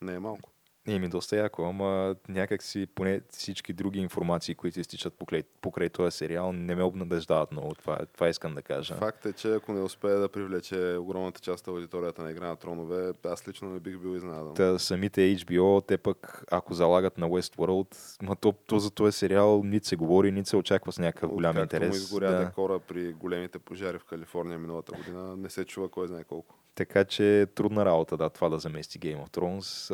[0.00, 0.50] Не е малко.
[0.86, 5.88] И ми доста яко, ама някак си поне всички други информации, които изтичат покрай, покрай
[5.88, 7.74] този сериал, не ме обнадеждават много.
[7.74, 8.94] Това, това искам да кажа.
[8.94, 12.56] Факт е, че ако не успее да привлече огромната част от аудиторията на Игра на
[12.56, 14.54] тронове, аз лично не бих бил изненадан.
[14.54, 19.62] Та, самите HBO, те пък, ако залагат на Westworld, ма то, то за този сериал
[19.64, 21.88] нито се говори, нито се очаква с някакъв голям Откакто интерес.
[21.90, 22.38] му изгоря Да.
[22.38, 26.54] декора при големите пожари в Калифорния миналата година, не се чува кой знае колко.
[26.74, 29.90] Така че трудна работа, да, това да замести Game of Thrones.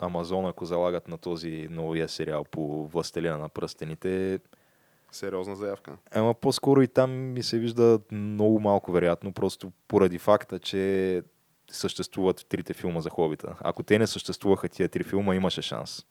[0.00, 4.40] А, Амазон, ако залагат на този новия сериал по Властелина на пръстените,
[5.12, 5.96] Сериозна заявка.
[6.14, 11.22] ама по-скоро и там ми се вижда много малко вероятно, просто поради факта, че
[11.70, 13.56] съществуват трите филма за хобита.
[13.60, 16.06] Ако те не съществуваха тия три филма, имаше шанс.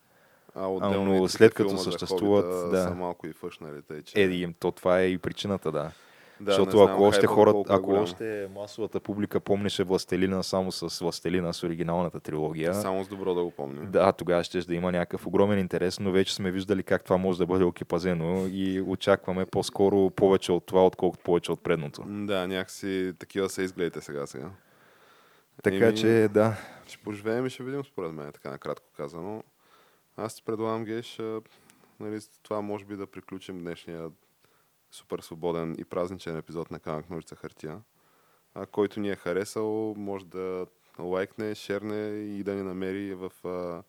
[0.55, 2.83] А отделно но след като съществуват, да.
[2.83, 3.81] са малко и фъшнали.
[3.81, 4.23] Тъй, че...
[4.23, 5.91] Е, то това е и причината, да.
[6.39, 8.03] Да, Защото знам ако още хората, е ако голям.
[8.03, 13.43] още масовата публика помнеше Властелина само с Властелина с оригиналната трилогия, Само с добро да
[13.43, 13.85] го помня.
[13.85, 17.37] Да, тогава ще да има някакъв огромен интерес, но вече сме виждали как това може
[17.37, 22.03] да бъде окипазено и очакваме по-скоро повече от това, отколкото повече от предното.
[22.07, 24.49] Да, някакси такива са изгледите сега сега.
[25.63, 26.57] Така Еми, че, да,
[26.87, 29.43] Ще поживеем и ще видим, според мен, така накратко казано.
[30.17, 31.19] Аз ти предлагам, Геш,
[31.99, 34.09] нали, това може би да приключим днешния
[34.95, 37.81] супер свободен и празничен епизод на Камък Ножица Хартия.
[38.53, 40.65] А, който ни е харесал, може да
[40.99, 43.83] лайкне, шерне и да ни намери в а,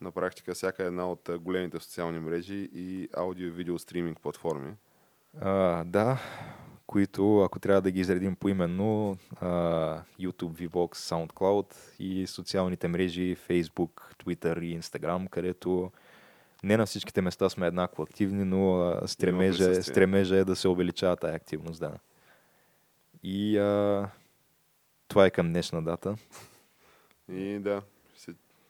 [0.00, 4.74] на практика всяка една от големите социални мрежи и аудио и видео стриминг платформи.
[5.40, 6.18] а, да,
[6.86, 9.48] които, ако трябва да ги изредим поименно, а,
[10.20, 15.92] YouTube, VBOX, SoundCloud и социалните мрежи Facebook, Twitter и Instagram, където
[16.62, 21.16] не на всичките места сме еднакво активни, но стремежа, е- стремежа е да се увеличава
[21.16, 21.92] тази активност, да.
[23.22, 24.08] И а,
[25.08, 26.16] това е към днешна дата.
[27.32, 27.82] И да,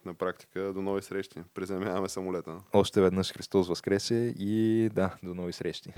[0.05, 1.39] на практика до нови срещи.
[1.53, 2.61] Приземяваме самолета.
[2.73, 5.93] Още веднъж Христос възкресе и да, до нови срещи.